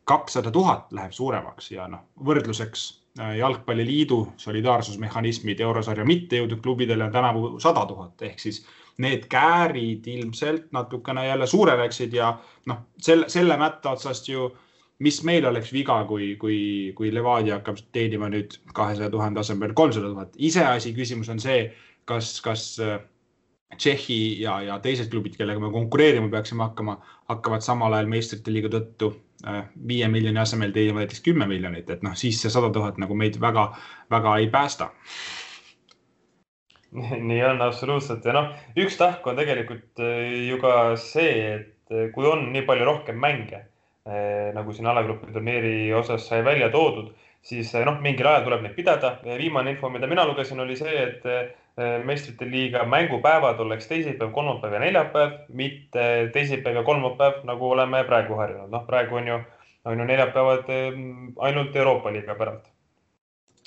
kakssada 0.06 0.52
tuhat 0.52 0.92
läheb 0.96 1.14
suuremaks 1.16 1.72
ja 1.72 1.88
noh, 1.92 2.08
võrdluseks 2.26 2.86
äh, 3.20 3.36
jalgpalliliidu 3.40 4.22
solidaarsusmehhanismid 4.42 5.60
eurosarja 5.62 6.06
mitte 6.06 6.42
jõudnud 6.42 6.62
klubidele 6.64 7.06
on 7.06 7.14
tänavu 7.14 7.52
sada 7.64 7.86
tuhat 7.90 8.22
ehk 8.26 8.40
siis 8.42 8.64
need 9.02 9.28
käärid 9.32 10.08
ilmselt 10.08 10.72
natukene 10.76 11.28
jälle 11.28 11.48
suureneksid 11.48 12.14
ja 12.14 12.34
noh, 12.70 12.84
selle, 12.98 13.30
selle 13.30 13.58
mätta 13.58 13.96
otsast 13.96 14.30
ju, 14.30 14.50
mis 15.02 15.22
meil 15.28 15.46
oleks 15.50 15.72
viga, 15.74 16.02
kui, 16.10 16.36
kui, 16.42 16.58
kui 16.98 17.12
Levadia 17.14 17.58
hakkab 17.60 17.80
teenima 17.96 18.30
nüüd 18.32 18.58
kahesaja 18.78 19.10
tuhande 19.14 19.42
asemel 19.42 19.74
kolmsada 19.78 20.12
tuhat. 20.12 20.36
iseasi 20.38 20.94
küsimus 20.98 21.32
on 21.34 21.42
see, 21.42 21.72
kas, 22.10 22.36
kas 22.46 22.68
äh, 22.84 23.00
Tšehhi 23.72 24.42
ja, 24.42 24.58
ja 24.68 24.78
teised 24.84 25.08
klubid, 25.14 25.38
kellega 25.40 25.62
me 25.64 25.70
konkureerima 25.72 26.28
peaksime 26.34 26.66
hakkama, 26.66 26.98
hakkavad 27.32 27.64
samal 27.64 27.94
ajal 27.96 28.10
meistrite 28.12 28.52
liiga 28.52 28.72
tõttu 28.74 29.14
äh, 29.48 29.62
viie 29.88 30.10
miljoni 30.12 30.42
asemel 30.42 30.74
teenima 30.76 31.02
näiteks 31.02 31.24
kümme 31.26 31.48
miljonit, 31.48 31.90
et 31.90 32.04
noh, 32.06 32.18
siis 32.20 32.42
see 32.44 32.52
sada 32.52 32.70
tuhat 32.76 33.00
nagu 33.02 33.16
meid 33.18 33.40
väga, 33.42 33.70
väga 34.12 34.36
ei 34.44 34.52
päästa. 34.54 34.92
nii 37.32 37.42
on 37.48 37.64
absoluutselt 37.64 38.28
ja 38.28 38.36
noh, 38.36 38.52
üks 38.78 39.00
tahk 39.00 39.26
on 39.26 39.40
tegelikult 39.40 40.04
äh, 40.04 40.46
ju 40.52 40.62
ka 40.62 40.78
see, 41.00 41.36
et 41.56 42.14
kui 42.14 42.28
on 42.28 42.52
nii 42.52 42.68
palju 42.68 42.86
rohkem 42.88 43.18
mänge 43.20 43.66
nagu 44.54 44.74
siin 44.74 44.88
alagrupi 44.90 45.30
turniiri 45.34 45.94
osas 45.94 46.24
sai 46.28 46.42
välja 46.46 46.72
toodud, 46.74 47.12
siis 47.46 47.70
noh, 47.86 48.00
mingil 48.02 48.28
ajal 48.28 48.48
tuleb 48.48 48.64
neid 48.66 48.74
pidada. 48.74 49.12
viimane 49.38 49.76
info, 49.76 49.90
mida 49.90 50.08
mina 50.10 50.26
lugesin, 50.26 50.60
oli 50.60 50.76
see, 50.76 51.04
et 51.04 52.04
meistrite 52.06 52.46
liiga 52.46 52.84
mängupäevad 52.86 53.60
oleks 53.60 53.88
teisipäev, 53.88 54.32
kolmapäev 54.32 54.74
ja 54.74 54.80
neljapäev, 54.80 55.32
mitte 55.54 56.30
teisipäev 56.34 56.76
ja 56.76 56.84
kolmapäev, 56.84 57.42
nagu 57.48 57.72
oleme 57.72 58.04
praegu 58.04 58.36
harjunud. 58.36 58.70
noh, 58.70 58.86
praegu 58.86 59.16
on 59.16 59.28
ju, 59.28 59.40
on 59.86 60.00
ju 60.00 60.06
neljapäevad 60.06 60.72
ainult 61.40 61.76
Euroopa 61.76 62.12
liiga 62.12 62.36
päralt. 62.36 62.68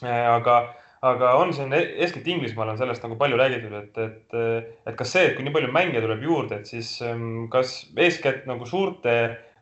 Aga, 0.03 0.75
aga 1.03 1.33
on 1.39 1.55
siin 1.55 1.73
e-, 1.73 1.95
eeskätt 2.03 2.29
Inglismaal 2.29 2.75
on 2.75 2.79
sellest 2.79 3.03
nagu 3.07 3.17
palju 3.17 3.39
räägitud, 3.41 3.73
et, 3.79 3.99
et, 3.99 4.39
et 4.87 4.97
kas 4.99 5.13
see, 5.15 5.29
et 5.29 5.37
kui 5.37 5.47
nii 5.47 5.55
palju 5.55 5.73
mänge 5.73 6.03
tuleb 6.03 6.23
juurde, 6.23 6.61
et 6.61 6.69
siis 6.69 6.97
ähm, 7.07 7.47
kas 7.53 7.77
eeskätt 7.97 8.45
nagu 8.51 8.67
suurte 8.67 9.15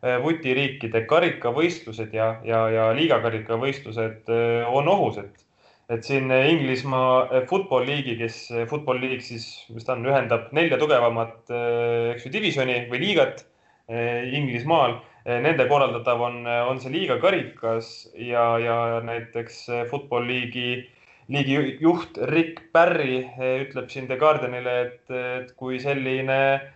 vutiriikide 0.03 1.05
karikavõistlused 1.07 2.15
ja, 2.17 2.33
ja, 2.43 2.65
ja 2.75 2.89
liigakarikavõistlused 2.97 4.31
on 4.67 4.89
ohus, 4.91 5.21
et 5.23 5.45
et 5.93 6.07
siin 6.07 6.31
Inglismaa 6.33 7.29
eh, 7.29 7.47
Football 7.49 7.87
League'i, 7.89 8.17
kes 8.21 8.39
Football 8.71 9.03
League 9.03 9.21
siis, 9.27 9.47
mis 9.75 9.87
ta 9.87 9.97
on, 9.97 10.07
ühendab 10.09 10.51
nelja 10.57 10.79
tugevamat, 10.81 11.53
eks 12.15 12.27
ju, 12.27 12.35
divisjoni 12.35 12.85
või 12.93 13.03
liigat 13.07 13.47
Inglismaal. 13.93 15.01
Nende 15.27 15.67
korraldatav 15.69 16.21
on, 16.23 16.39
on 16.47 16.79
see 16.81 16.91
liiga 16.95 17.19
karikas 17.21 17.91
ja, 18.17 18.45
ja 18.63 18.77
näiteks 19.05 19.59
Football 19.91 20.25
League'i 20.31 20.85
liigi 21.33 21.59
juht 21.83 22.17
Rick 22.31 22.63
Barry 22.75 23.21
ütleb 23.67 23.91
siin 23.93 24.09
The 24.09 24.17
Guardianile, 24.23 24.77
et 24.87 25.53
kui 25.59 25.79
selline 25.83 26.39
Äh, 26.43 26.71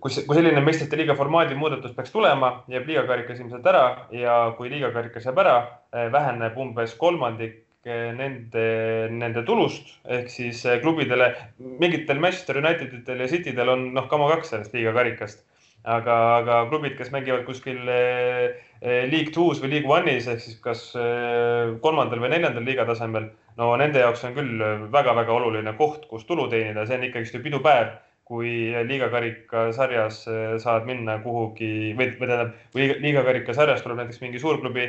kui, 0.00 0.12
kui 0.26 0.36
selline 0.36 0.62
meistrite 0.62 0.98
liiga 1.00 1.16
formaadi 1.18 1.56
muudatus 1.58 1.94
peaks 1.96 2.12
tulema, 2.14 2.52
jääb 2.70 2.86
liigakarikas 2.86 3.40
ilmselt 3.42 3.66
ära 3.66 3.84
ja 4.14 4.36
kui 4.58 4.70
liigakarikas 4.70 5.26
jääb 5.26 5.42
ära, 5.42 5.56
äh, 5.94 6.06
väheneb 6.12 6.58
umbes 6.58 6.94
kolmandik 7.00 7.64
nende, 7.84 8.64
nende 9.10 9.42
tulust. 9.48 9.94
Ehk 10.04 10.28
siis 10.30 10.62
klubidele, 10.82 11.30
mingitel 11.58 12.20
Manchester 12.20 12.58
Uniteditel 12.60 13.24
ja 13.24 13.28
Citydel 13.30 13.72
on 13.72 13.86
noh, 13.96 14.08
kama 14.10 14.28
kaks 14.34 14.52
sellest 14.52 14.76
liigakarikast 14.76 15.40
aga, 15.84 16.16
aga 16.40 16.58
klubid, 16.68 16.96
kes 16.98 17.10
mängivad 17.14 17.46
kuskil 17.46 17.88
eh, 17.88 18.58
eh, 18.80 19.06
League 19.10 19.32
Two's 19.32 19.62
või 19.62 19.74
League 19.74 19.88
One'is 19.88 20.28
ehk 20.28 20.42
siis 20.44 20.58
kas 20.62 20.90
eh, 20.98 21.72
kolmandal 21.82 22.20
või 22.20 22.32
neljandal 22.34 22.66
liiga 22.66 22.84
tasemel, 22.88 23.30
no 23.56 23.72
nende 23.80 24.02
jaoks 24.02 24.24
on 24.28 24.36
küll 24.36 24.62
väga-väga 24.92 25.32
oluline 25.32 25.74
koht, 25.78 26.06
kus 26.10 26.26
tulu 26.28 26.48
teenida, 26.52 26.86
see 26.86 26.98
on 26.98 27.08
ikkagist 27.08 27.36
ju 27.38 27.42
pidupäev, 27.44 27.96
kui 28.30 28.70
liigakarika 28.86 29.70
sarjas 29.74 30.20
saad 30.62 30.84
minna 30.86 31.16
kuhugi 31.24 31.96
või, 31.98 32.12
või 32.20 32.28
tähendab, 32.28 32.52
või 32.76 32.86
liigakarika 33.02 33.56
sarjas 33.56 33.82
tuleb 33.82 33.98
näiteks 33.98 34.20
mingi 34.22 34.38
suurklubi 34.38 34.84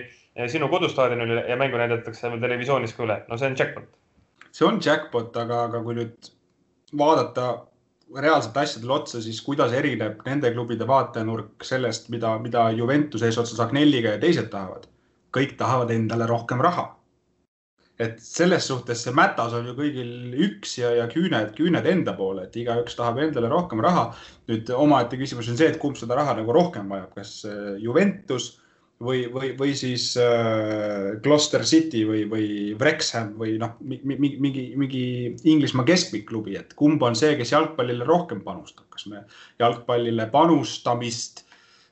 sinu 0.51 0.69
kodustaadionile 0.69 1.47
ja 1.49 1.57
mängu 1.57 1.79
näidatakse 1.81 2.29
veel 2.29 2.43
televisioonis 2.43 2.93
ka 2.93 3.07
üle, 3.07 3.17
no 3.31 3.39
see 3.41 3.49
on 3.49 3.57
jackpot. 3.57 3.89
see 4.51 4.67
on 4.67 4.77
jackpot, 4.85 5.33
aga, 5.41 5.63
aga 5.71 5.81
kui 5.81 5.97
nüüd 5.97 6.31
vaadata 7.01 7.47
reaalselt 8.19 8.57
asjadele 8.57 8.93
otsa, 8.93 9.21
siis 9.23 9.41
kuidas 9.45 9.73
erineb 9.73 10.23
nende 10.25 10.51
klubide 10.53 10.87
vaatenurk 10.87 11.65
sellest, 11.65 12.09
mida, 12.13 12.33
mida 12.43 12.69
Juventus 12.75 13.23
eesotsas 13.23 13.59
Agnelliga 13.63 14.15
ja 14.15 14.21
teised 14.21 14.49
tahavad? 14.51 14.87
kõik 15.31 15.53
tahavad 15.55 15.93
endale 15.95 16.25
rohkem 16.27 16.59
raha. 16.59 16.97
et 18.01 18.17
selles 18.19 18.65
suhtes 18.67 19.03
see 19.05 19.13
mätas 19.13 19.53
on 19.53 19.67
ju 19.69 19.75
kõigil 19.77 20.33
üks 20.47 20.73
ja, 20.79 20.89
ja 20.97 21.05
küüned, 21.07 21.51
küüned 21.55 21.85
enda 21.85 22.15
poole, 22.17 22.47
et 22.47 22.55
igaüks 22.57 22.95
tahab 22.97 23.19
endale 23.21 23.49
rohkem 23.49 23.79
raha. 23.79 24.09
nüüd 24.49 24.69
omaette 24.75 25.17
küsimus 25.17 25.49
on 25.49 25.57
see, 25.57 25.69
et 25.69 25.79
kumb 25.79 25.95
seda 25.99 26.17
raha 26.17 26.35
nagu 26.39 26.51
rohkem 26.51 26.89
vajab, 26.89 27.13
kas 27.15 27.45
Juventus 27.79 28.57
või, 29.01 29.25
või, 29.33 29.51
või 29.57 29.73
siis 29.77 30.11
äh, 30.19 31.17
Gloucester 31.23 31.63
City 31.67 32.03
või, 32.07 32.23
või 32.29 32.47
Wrexham 32.79 33.33
või 33.39 33.57
noh, 33.61 33.75
mingi, 33.81 34.35
mingi, 34.39 34.65
mingi 34.79 35.03
Inglismaa 35.51 35.87
keskmikklubi, 35.87 36.55
et 36.59 36.75
kumb 36.79 37.01
on 37.05 37.17
see, 37.17 37.33
kes 37.39 37.53
jalgpallile 37.53 38.07
rohkem 38.07 38.43
panustab, 38.45 38.87
kas 38.93 39.07
me 39.11 39.23
jalgpallile 39.61 40.27
panustamist 40.33 41.45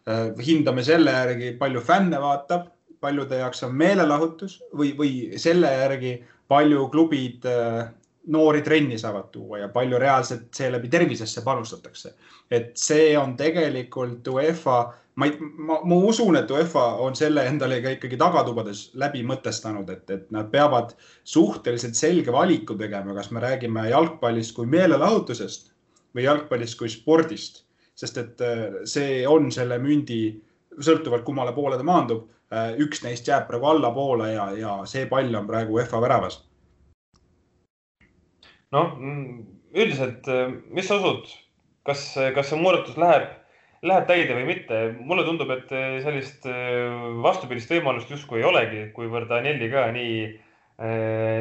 äh, 0.08 0.30
hindame 0.46 0.86
selle 0.86 1.16
järgi, 1.16 1.54
palju 1.60 1.84
fänne 1.86 2.22
vaatab, 2.22 2.70
paljude 3.00 3.40
jaoks 3.40 3.64
on 3.68 3.78
meelelahutus 3.80 4.60
või, 4.76 4.94
või 4.98 5.14
selle 5.40 5.72
järgi, 5.72 6.18
palju 6.52 6.88
klubid 6.94 7.46
äh, 7.48 7.90
noori 8.30 8.62
trenni 8.62 8.98
saavad 9.02 9.32
tuua 9.34 9.64
ja 9.64 9.68
palju 9.74 10.00
reaalselt 10.00 10.54
seeläbi 10.54 10.90
tervisesse 10.90 11.42
panustatakse. 11.42 12.14
et 12.52 12.72
see 12.78 13.18
on 13.18 13.36
tegelikult 13.38 14.28
UEFA 14.28 14.80
ma 15.20 15.26
ei, 15.28 15.36
ma, 15.40 15.80
ma 15.84 15.96
usun, 16.08 16.38
et 16.40 16.52
UEFA 16.52 16.84
on 17.04 17.16
selle 17.18 17.44
endale 17.50 17.82
ka 17.84 17.92
ikkagi 17.96 18.18
tagatubades 18.20 18.86
läbi 19.02 19.24
mõtestanud, 19.28 19.90
et, 19.92 20.06
et 20.16 20.30
nad 20.32 20.48
peavad 20.52 20.94
suhteliselt 21.28 21.98
selge 22.00 22.32
valiku 22.32 22.78
tegema, 22.80 23.16
kas 23.18 23.32
me 23.36 23.44
räägime 23.44 23.90
jalgpallist 23.90 24.56
kui 24.56 24.70
meelelahutusest 24.72 25.74
või 26.16 26.26
jalgpallist 26.26 26.80
kui 26.80 26.92
spordist, 26.94 27.64
sest 28.00 28.20
et 28.22 28.44
äh, 28.46 28.66
see 28.88 29.24
on 29.28 29.52
selle 29.52 29.80
mündi, 29.84 30.22
sõltuvalt 30.80 31.26
kummale 31.28 31.52
poole 31.58 31.78
ta 31.78 31.84
maandub, 31.84 32.30
äh, 32.56 32.72
üks 32.80 33.04
neist 33.04 33.28
jääb 33.28 33.50
praegu 33.50 33.74
allapoole 33.74 34.32
ja, 34.38 34.52
ja 34.56 34.78
see 34.88 35.04
pall 35.12 35.36
on 35.36 35.50
praegu 35.50 35.76
UEFA 35.82 36.00
väravas. 36.06 36.40
Noh, 38.76 38.96
üldiselt, 39.76 40.28
äh, 40.30 40.50
mis 40.74 40.90
sa 40.90 41.00
usud, 41.02 41.30
kas, 41.88 42.12
kas 42.36 42.52
see 42.52 42.60
muudatus 42.62 42.98
läheb 43.00 43.30
läheb 43.86 44.10
täide 44.10 44.36
või 44.36 44.46
mitte. 44.50 44.82
mulle 45.00 45.24
tundub, 45.28 45.52
et 45.56 45.72
eh, 45.72 46.00
sellist 46.04 46.46
vastupidist 47.24 47.72
võimalust 47.72 48.12
justkui 48.12 48.42
ei 48.42 48.48
olegi, 48.50 48.86
kuivõrd 48.96 49.32
Anelli 49.32 49.70
ka 49.72 49.88
nii, 49.96 50.22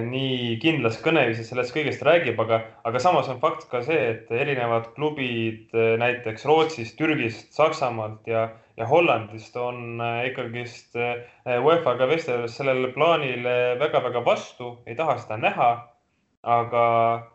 nii 0.08 0.54
kindlas 0.62 0.96
kõneviisis 1.02 1.50
sellest 1.50 1.70
kõigest 1.74 2.02
räägib, 2.06 2.40
aga, 2.42 2.60
aga 2.88 3.02
samas 3.02 3.28
on 3.30 3.38
fakt 3.42 3.68
ka 3.70 3.84
see, 3.86 3.98
et 4.14 4.32
erinevad 4.34 4.88
klubid 4.96 5.70
näiteks 5.74 6.46
Rootsist, 6.48 6.96
Türgist, 6.98 7.52
Saksamaalt 7.54 8.26
ja, 8.26 8.48
ja 8.78 8.88
Hollandist 8.90 9.54
on 9.62 10.02
ikkagist 10.26 10.98
UEFA-ga 10.98 12.10
vesteldes 12.10 12.58
sellele 12.58 12.90
plaanile 12.96 13.54
väga-väga 13.78 14.24
vastu, 14.26 14.76
ei 14.90 14.98
taha 14.98 15.20
seda 15.22 15.38
näha. 15.38 15.70
Aga 16.48 16.82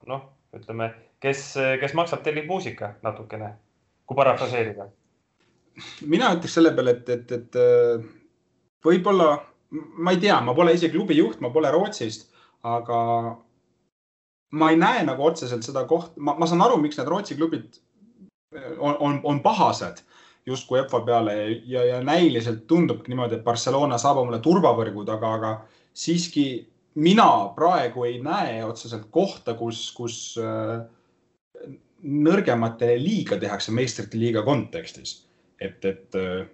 noh, 0.09 0.25
ütleme, 0.57 0.89
kes, 1.23 1.45
kes 1.81 1.95
maksab, 1.97 2.23
tellib 2.25 2.49
muusika 2.49 2.95
natukene 3.05 3.53
kui 4.09 4.17
parafraseerida? 4.17 4.89
mina 6.09 6.33
ütleks 6.35 6.59
selle 6.59 6.73
peale, 6.77 6.97
et, 6.99 7.09
et, 7.09 7.31
et 7.37 8.85
võib-olla, 8.85 9.31
ma 9.73 10.13
ei 10.13 10.19
tea, 10.21 10.35
ma 10.45 10.53
pole 10.57 10.75
ise 10.75 10.91
klubi 10.93 11.17
juht, 11.17 11.39
ma 11.41 11.49
pole 11.53 11.71
Rootsist, 11.73 12.27
aga 12.69 12.99
ma 14.53 14.69
ei 14.69 14.77
näe 14.77 15.01
nagu 15.07 15.25
otseselt 15.25 15.65
seda 15.65 15.85
kohta, 15.89 16.13
ma 16.21 16.45
saan 16.45 16.61
aru, 16.61 16.77
miks 16.81 16.99
need 16.99 17.09
Rootsi 17.09 17.37
klubid 17.39 17.79
on, 18.77 18.97
on, 18.99 19.19
on 19.23 19.39
pahased 19.41 20.03
justkui 20.45 20.79
EFA 20.79 20.99
peale 21.07 21.33
ja, 21.65 21.85
ja 21.85 22.01
näiliselt 22.03 22.67
tundubki 22.67 23.11
niimoodi, 23.11 23.39
et 23.39 23.43
Barcelona 23.43 23.97
saab 23.97 24.19
omale 24.21 24.41
turvavõrgud, 24.43 25.09
aga, 25.09 25.33
aga 25.39 25.51
siiski 25.93 26.45
mina 26.95 27.29
praegu 27.55 28.03
ei 28.05 28.19
näe 28.21 28.63
otseselt 28.65 29.07
kohta, 29.11 29.53
kus, 29.57 29.85
kus 29.97 30.17
äh, 30.41 30.83
nõrgematele 32.03 32.97
liiga 32.99 33.37
tehakse 33.39 33.71
meistrite 33.71 34.19
liiga 34.19 34.43
kontekstis. 34.43 35.23
et, 35.59 35.85
et 35.85 36.15
äh, 36.19 36.45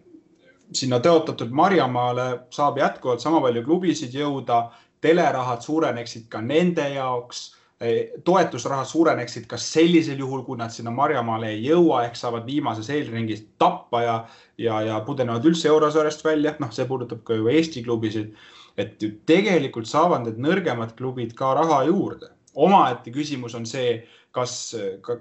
sinna 0.73 0.99
tõotatud 1.01 1.51
Marjamaale 1.55 2.27
saab 2.53 2.77
jätkuvalt 2.77 3.23
sama 3.23 3.41
palju 3.41 3.63
klubisid 3.65 4.13
jõuda, 4.13 4.67
telerahad 5.01 5.63
suureneksid 5.65 6.27
ka 6.29 6.41
nende 6.45 6.85
jaoks, 6.93 7.41
äh, 7.81 8.13
toetusrahad 8.23 8.87
suureneksid 8.87 9.47
ka 9.49 9.57
sellisel 9.57 10.21
juhul, 10.21 10.43
kui 10.45 10.59
nad 10.59 10.71
sinna 10.75 10.93
Marjamaale 10.93 11.55
ei 11.55 11.65
jõua, 11.65 12.03
ehk 12.05 12.19
saavad 12.19 12.45
viimases 12.45 12.91
eelringis 12.93 13.47
tappa 13.57 14.03
ja, 14.03 14.15
ja, 14.57 14.81
ja 14.85 15.01
pudenevad 15.07 15.45
üldse 15.49 15.71
eurosarjast 15.73 16.23
välja. 16.25 16.55
noh, 16.59 16.71
see 16.71 16.85
puudutab 16.85 17.25
ka 17.25 17.39
ju 17.39 17.49
Eesti 17.49 17.83
klubisid. 17.83 18.35
Et 18.79 19.01
ju 19.03 19.11
tegelikult 19.27 19.89
saavad 19.89 20.25
need 20.25 20.39
nõrgemad 20.41 20.95
klubid 20.97 21.35
ka 21.37 21.53
raha 21.57 21.83
juurde. 21.89 22.35
omaette 22.59 23.11
küsimus 23.13 23.53
on 23.55 23.65
see 23.69 23.99
kas, 24.35 24.53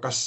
kas 0.01 0.19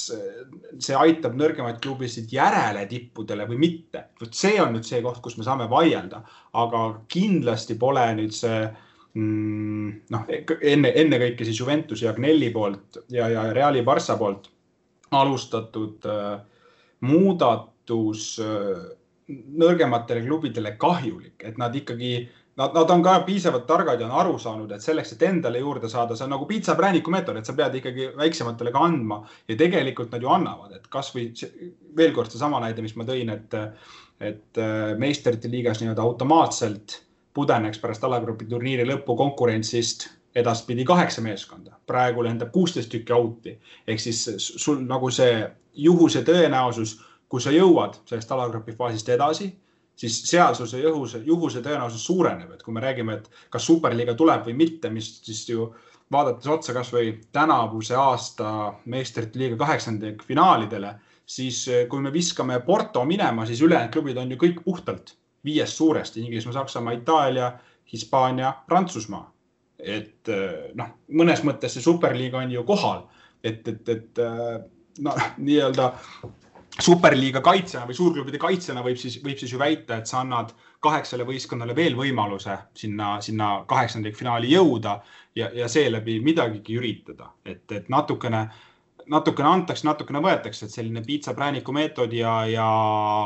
see 0.83 0.97
aitab 0.99 1.35
nõrgemaid 1.39 1.81
klubisid 1.83 2.31
järele 2.33 2.85
tippudele 2.91 3.47
või 3.51 3.59
mitte. 3.67 4.07
vot 4.21 4.35
see 4.35 4.61
on 4.63 4.75
nüüd 4.77 4.87
see 4.87 5.03
koht, 5.05 5.21
kus 5.25 5.37
me 5.39 5.47
saame 5.47 5.69
vaielda, 5.71 6.23
aga 6.59 6.83
kindlasti 7.13 7.79
pole 7.79 8.07
nüüd 8.19 8.35
see 8.37 8.63
mm, 9.19 9.91
noh, 10.15 10.33
enne, 10.61 10.95
ennekõike 11.05 11.47
siis 11.49 11.61
Juventuse 11.61 12.07
ja 12.07 12.15
Agnelli 12.15 12.51
poolt 12.55 13.03
ja, 13.13 13.29
ja 13.33 13.51
Reali 13.53 13.85
Barca 13.87 14.19
poolt 14.19 14.51
alustatud 15.13 16.09
äh, 16.09 16.41
muudatus 17.05 18.35
äh, 18.43 18.85
nõrgematele 19.33 20.25
klubidele 20.27 20.75
kahjulik, 20.81 21.39
et 21.47 21.59
nad 21.61 21.75
ikkagi 21.77 22.15
äh, 22.19 22.42
nad, 22.57 22.75
nad 22.75 22.91
on 22.91 23.03
ka 23.03 23.21
piisavalt 23.27 23.67
targad 23.67 24.01
ja 24.01 24.07
on 24.07 24.17
aru 24.21 24.39
saanud, 24.39 24.73
et 24.73 24.85
selleks, 24.85 25.15
et 25.15 25.23
endale 25.29 25.61
juurde 25.63 25.89
saada, 25.89 26.17
see 26.17 26.27
on 26.27 26.35
nagu 26.35 26.47
piitsaprääniku 26.49 27.13
meetod, 27.15 27.39
et 27.39 27.49
sa 27.49 27.55
pead 27.57 27.79
ikkagi 27.81 28.11
väiksematele 28.17 28.73
ka 28.75 28.85
andma. 28.89 29.23
Ja 29.49 29.57
tegelikult 29.59 30.13
nad 30.13 30.25
ju 30.25 30.33
annavad, 30.33 30.75
et 30.77 30.89
kasvõi 30.93 31.31
veel 31.97 32.13
kord 32.17 32.33
seesama 32.33 32.61
näide, 32.65 32.85
mis 32.85 32.97
ma 32.99 33.07
tõin, 33.09 33.33
et, 33.33 33.57
et 34.21 34.61
äh, 34.61 34.93
meistrite 35.01 35.51
liigas 35.53 35.81
nii-öelda 35.81 36.05
automaatselt 36.05 36.99
pudeneks 37.35 37.81
pärast 37.81 38.05
alagrupi 38.05 38.49
turniiri 38.49 38.85
lõppu 38.89 39.17
konkurentsist 39.17 40.11
edaspidi 40.37 40.85
kaheksa 40.89 41.25
meeskonda, 41.25 41.77
praegu 41.87 42.25
lendab 42.25 42.53
kuusteist 42.53 42.91
tükki 42.93 43.13
out'i. 43.17 43.57
Ehk 43.89 44.01
siis 44.01 44.21
sul 44.37 44.85
nagu 44.85 45.11
see 45.13 45.41
juhuse 45.73 46.23
tõenäosus, 46.25 46.99
kui 47.29 47.41
sa 47.41 47.53
jõuad 47.53 47.97
sellest 48.09 48.33
alagrupi 48.33 48.75
faasist 48.77 49.09
edasi 49.09 49.49
siis 49.97 50.19
sealsuse 50.31 50.81
juhuse, 50.81 51.23
juhuse 51.27 51.63
tõenäosus 51.63 52.05
suureneb, 52.07 52.53
et 52.55 52.63
kui 52.63 52.75
me 52.75 52.83
räägime, 52.83 53.19
et 53.21 53.31
kas 53.51 53.67
superliiga 53.67 54.15
tuleb 54.19 54.47
või 54.49 54.57
mitte, 54.65 54.91
mis 54.91 55.15
siis 55.25 55.45
ju 55.49 55.69
vaadates 56.13 56.49
otsa 56.51 56.75
kasvõi 56.77 57.15
tänavuse 57.33 57.97
aasta 57.97 58.75
meistrite 58.93 59.39
liiga 59.41 59.57
kaheksandikfinaalidele, 59.65 60.95
siis 61.27 61.65
eh, 61.69 61.87
kui 61.89 62.03
me 62.05 62.13
viskame 62.13 62.61
Porto 62.67 63.05
minema, 63.09 63.47
siis 63.47 63.63
ülejäänud 63.63 63.93
klubid 63.95 64.21
on 64.21 64.35
ju 64.35 64.41
kõik 64.41 64.63
puhtalt 64.65 65.15
viiest 65.45 65.79
suurest, 65.79 66.17
Inglismaa, 66.21 66.61
Saksamaa, 66.61 66.97
Itaalia, 66.99 67.53
Hispaania, 67.93 68.53
Prantsusmaa. 68.67 69.29
et 69.83 70.29
eh, 70.31 70.71
noh, 70.79 70.93
mõnes 71.11 71.41
mõttes 71.43 71.73
see 71.75 71.83
superliiga 71.83 72.39
on 72.39 72.53
ju 72.53 72.63
kohal, 72.65 73.07
et, 73.43 73.67
et, 73.69 73.89
et 73.89 74.21
eh, 74.23 74.61
noh, 75.03 75.25
nii-öelda 75.47 75.93
superliiga 76.81 77.41
kaitsjana 77.45 77.87
või 77.87 77.97
suurklubide 77.97 78.39
kaitsjana 78.41 78.83
võib 78.85 78.97
siis, 78.97 79.19
võib 79.25 79.39
siis 79.39 79.53
ju 79.53 79.59
väita, 79.61 79.99
et 79.99 80.09
sa 80.09 80.23
annad 80.23 80.55
kaheksale 80.83 81.27
võistkonnale 81.29 81.77
veel 81.77 81.97
võimaluse 81.99 82.57
sinna, 82.75 83.19
sinna 83.21 83.65
kaheksandikfinaali 83.69 84.55
jõuda 84.55 84.97
ja, 85.37 85.51
ja 85.55 85.69
seeläbi 85.69 86.19
midagigi 86.25 86.79
üritada, 86.81 87.33
et, 87.45 87.65
et 87.73 87.91
natukene 87.93 88.41
äh, 88.47 88.63
natukene 89.13 89.49
antakse, 89.49 89.85
natukene 89.87 90.21
võetakse, 90.25 90.67
et 90.67 90.75
selline 90.75 91.03
piitsaprääniku 91.05 91.75
meetod 91.77 92.13
ja, 92.17 92.33
ja 92.49 92.67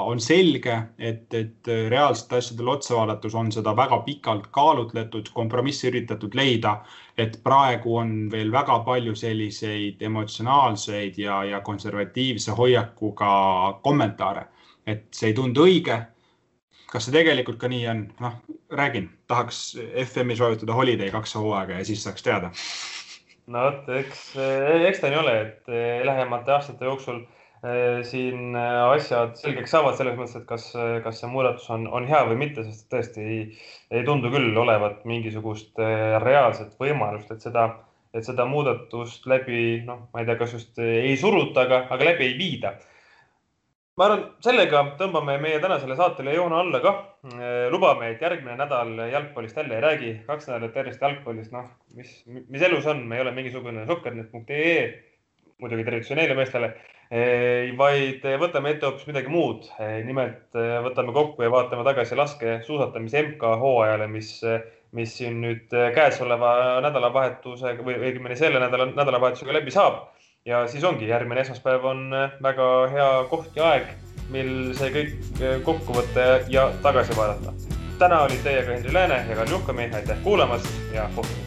on 0.07 0.21
selge, 0.23 0.77
et, 0.99 1.27
et 1.35 1.71
reaalsete 1.91 2.41
asjadele 2.41 2.73
otsa 2.75 2.97
vaadates 2.99 3.37
on 3.39 3.53
seda 3.55 3.75
väga 3.77 4.01
pikalt 4.07 4.49
kaalutletud, 4.55 5.31
kompromissi 5.37 5.91
üritatud 5.91 6.35
leida. 6.39 6.81
et 7.17 7.39
praegu 7.43 7.95
on 7.97 8.11
veel 8.31 8.51
väga 8.53 8.79
palju 8.85 9.15
selliseid 9.17 10.03
emotsionaalseid 10.05 11.17
ja, 11.19 11.39
ja 11.45 11.61
konservatiivse 11.65 12.53
hoiakuga 12.53 13.31
kommentaare, 13.83 14.45
et 14.87 15.07
see 15.17 15.31
ei 15.31 15.39
tundu 15.39 15.65
õige. 15.65 16.03
kas 16.91 17.09
see 17.09 17.17
tegelikult 17.17 17.59
ka 17.59 17.69
nii 17.69 17.87
on? 17.89 18.05
noh, 18.21 18.37
räägin, 18.71 19.09
tahaks 19.27 19.79
FM-i 20.05 20.37
soovitada 20.37 20.75
Holiday 20.75 21.11
kaks 21.11 21.35
hooaega 21.35 21.81
ja 21.81 21.85
siis 21.85 22.05
saaks 22.05 22.23
teada 22.23 22.53
no 23.53 23.65
vot, 23.69 23.89
eks, 24.01 24.29
eh, 24.43 24.85
eks 24.89 25.03
ta 25.03 25.11
nii 25.11 25.21
ole, 25.21 25.35
et 25.45 25.73
eh, 25.73 26.05
lähemate 26.07 26.55
aastate 26.57 26.89
jooksul 26.89 27.21
eh, 27.23 28.03
siin 28.07 28.57
asjad 28.59 29.37
selgeks 29.39 29.75
saavad 29.75 29.99
selles 29.99 30.17
mõttes, 30.19 30.37
et 30.41 30.47
kas, 30.49 30.69
kas 31.05 31.23
see 31.23 31.31
muudatus 31.31 31.69
on, 31.75 31.87
on 31.87 32.09
hea 32.11 32.23
või 32.29 32.41
mitte, 32.43 32.67
sest 32.67 32.89
tõesti 32.93 33.23
ei, 33.25 33.41
ei 33.95 34.05
tundu 34.09 34.33
küll 34.35 34.57
olevat 34.63 35.05
mingisugust 35.09 35.79
reaalset 36.25 36.75
võimalust, 36.83 37.31
et 37.33 37.47
seda, 37.47 37.69
et 38.17 38.27
seda 38.27 38.49
muudatust 38.51 39.29
läbi, 39.31 39.83
noh, 39.87 40.07
ma 40.13 40.23
ei 40.23 40.29
tea, 40.29 40.39
kas 40.43 40.59
just 40.59 40.83
ei 40.83 41.17
suruta, 41.21 41.67
aga, 41.67 41.87
aga 41.95 42.13
läbi 42.13 42.31
ei 42.31 42.39
viida 42.39 42.77
ma 43.97 44.05
arvan, 44.05 44.25
sellega 44.45 44.83
tõmbame 45.01 45.39
meie 45.41 45.61
tänasele 45.63 45.97
saatele 45.97 46.35
joone 46.37 46.59
alla 46.59 46.81
ka. 46.85 46.93
Äh, 47.33 47.69
lubame, 47.73 48.11
et 48.13 48.25
järgmine 48.25 48.59
nädal 48.61 48.93
jalgpallist 49.13 49.57
jälle 49.57 49.79
ei 49.79 49.85
räägi, 49.85 50.11
kaks 50.27 50.51
nädalat 50.51 50.77
järjest 50.77 51.07
jalgpallist, 51.07 51.55
noh, 51.55 51.71
mis, 51.97 52.19
mis 52.27 52.67
elus 52.69 52.87
on, 52.93 53.01
me 53.09 53.17
ei 53.17 53.25
ole 53.25 53.33
mingisugune 53.37 53.87
sokkernet.ee, 53.89 54.83
muidugi 55.63 55.87
tervitus 55.87 56.13
neile 56.19 56.37
meestele, 56.37 56.75
vaid 57.79 58.25
võtame 58.43 58.75
ette 58.75 58.85
hoopis 58.85 59.07
midagi 59.09 59.33
muud. 59.33 59.71
nimelt 60.05 60.59
äh, 60.59 60.77
võtame 60.85 61.15
kokku 61.17 61.47
ja 61.47 61.53
vaatame 61.55 61.87
tagasi 61.87 62.19
laskesuusatamise 62.21 63.23
MK-hooajale, 63.31 64.11
mis, 64.13 64.35
mis 64.93 65.17
siin 65.23 65.41
nüüd 65.41 65.73
käesoleva 65.97 66.83
nädalavahetusega 66.85 67.87
või 67.87 67.97
õigemini 68.03 68.37
selle 68.37 68.61
nädala, 68.61 68.91
nädalavahetusega 68.93 69.57
läbi 69.57 69.73
saab 69.73 70.05
ja 70.47 70.67
siis 70.69 70.85
ongi, 70.85 71.09
järgmine 71.09 71.41
esmaspäev 71.41 71.85
on 71.85 72.13
äh, 72.15 72.37
väga 72.43 72.67
hea 72.93 73.09
koht 73.31 73.57
ja 73.59 73.71
aeg, 73.73 73.89
mil 74.31 74.53
see 74.79 74.93
kõik 74.95 75.41
äh, 75.41 75.57
kokku 75.67 75.99
võtta 75.99 76.29
ja 76.53 76.69
tagasi 76.87 77.17
vaadata. 77.19 77.55
täna 77.99 78.23
olid 78.29 78.43
teiega 78.45 78.77
Henri 78.77 78.93
Lääne 78.93 79.25
ja 79.29 79.37
Karl 79.37 79.51
Juhkami, 79.51 79.91
aitäh 79.95 80.23
kuulamast 80.23 80.71
ja 80.95 81.11
kohtumiseni. 81.15 81.46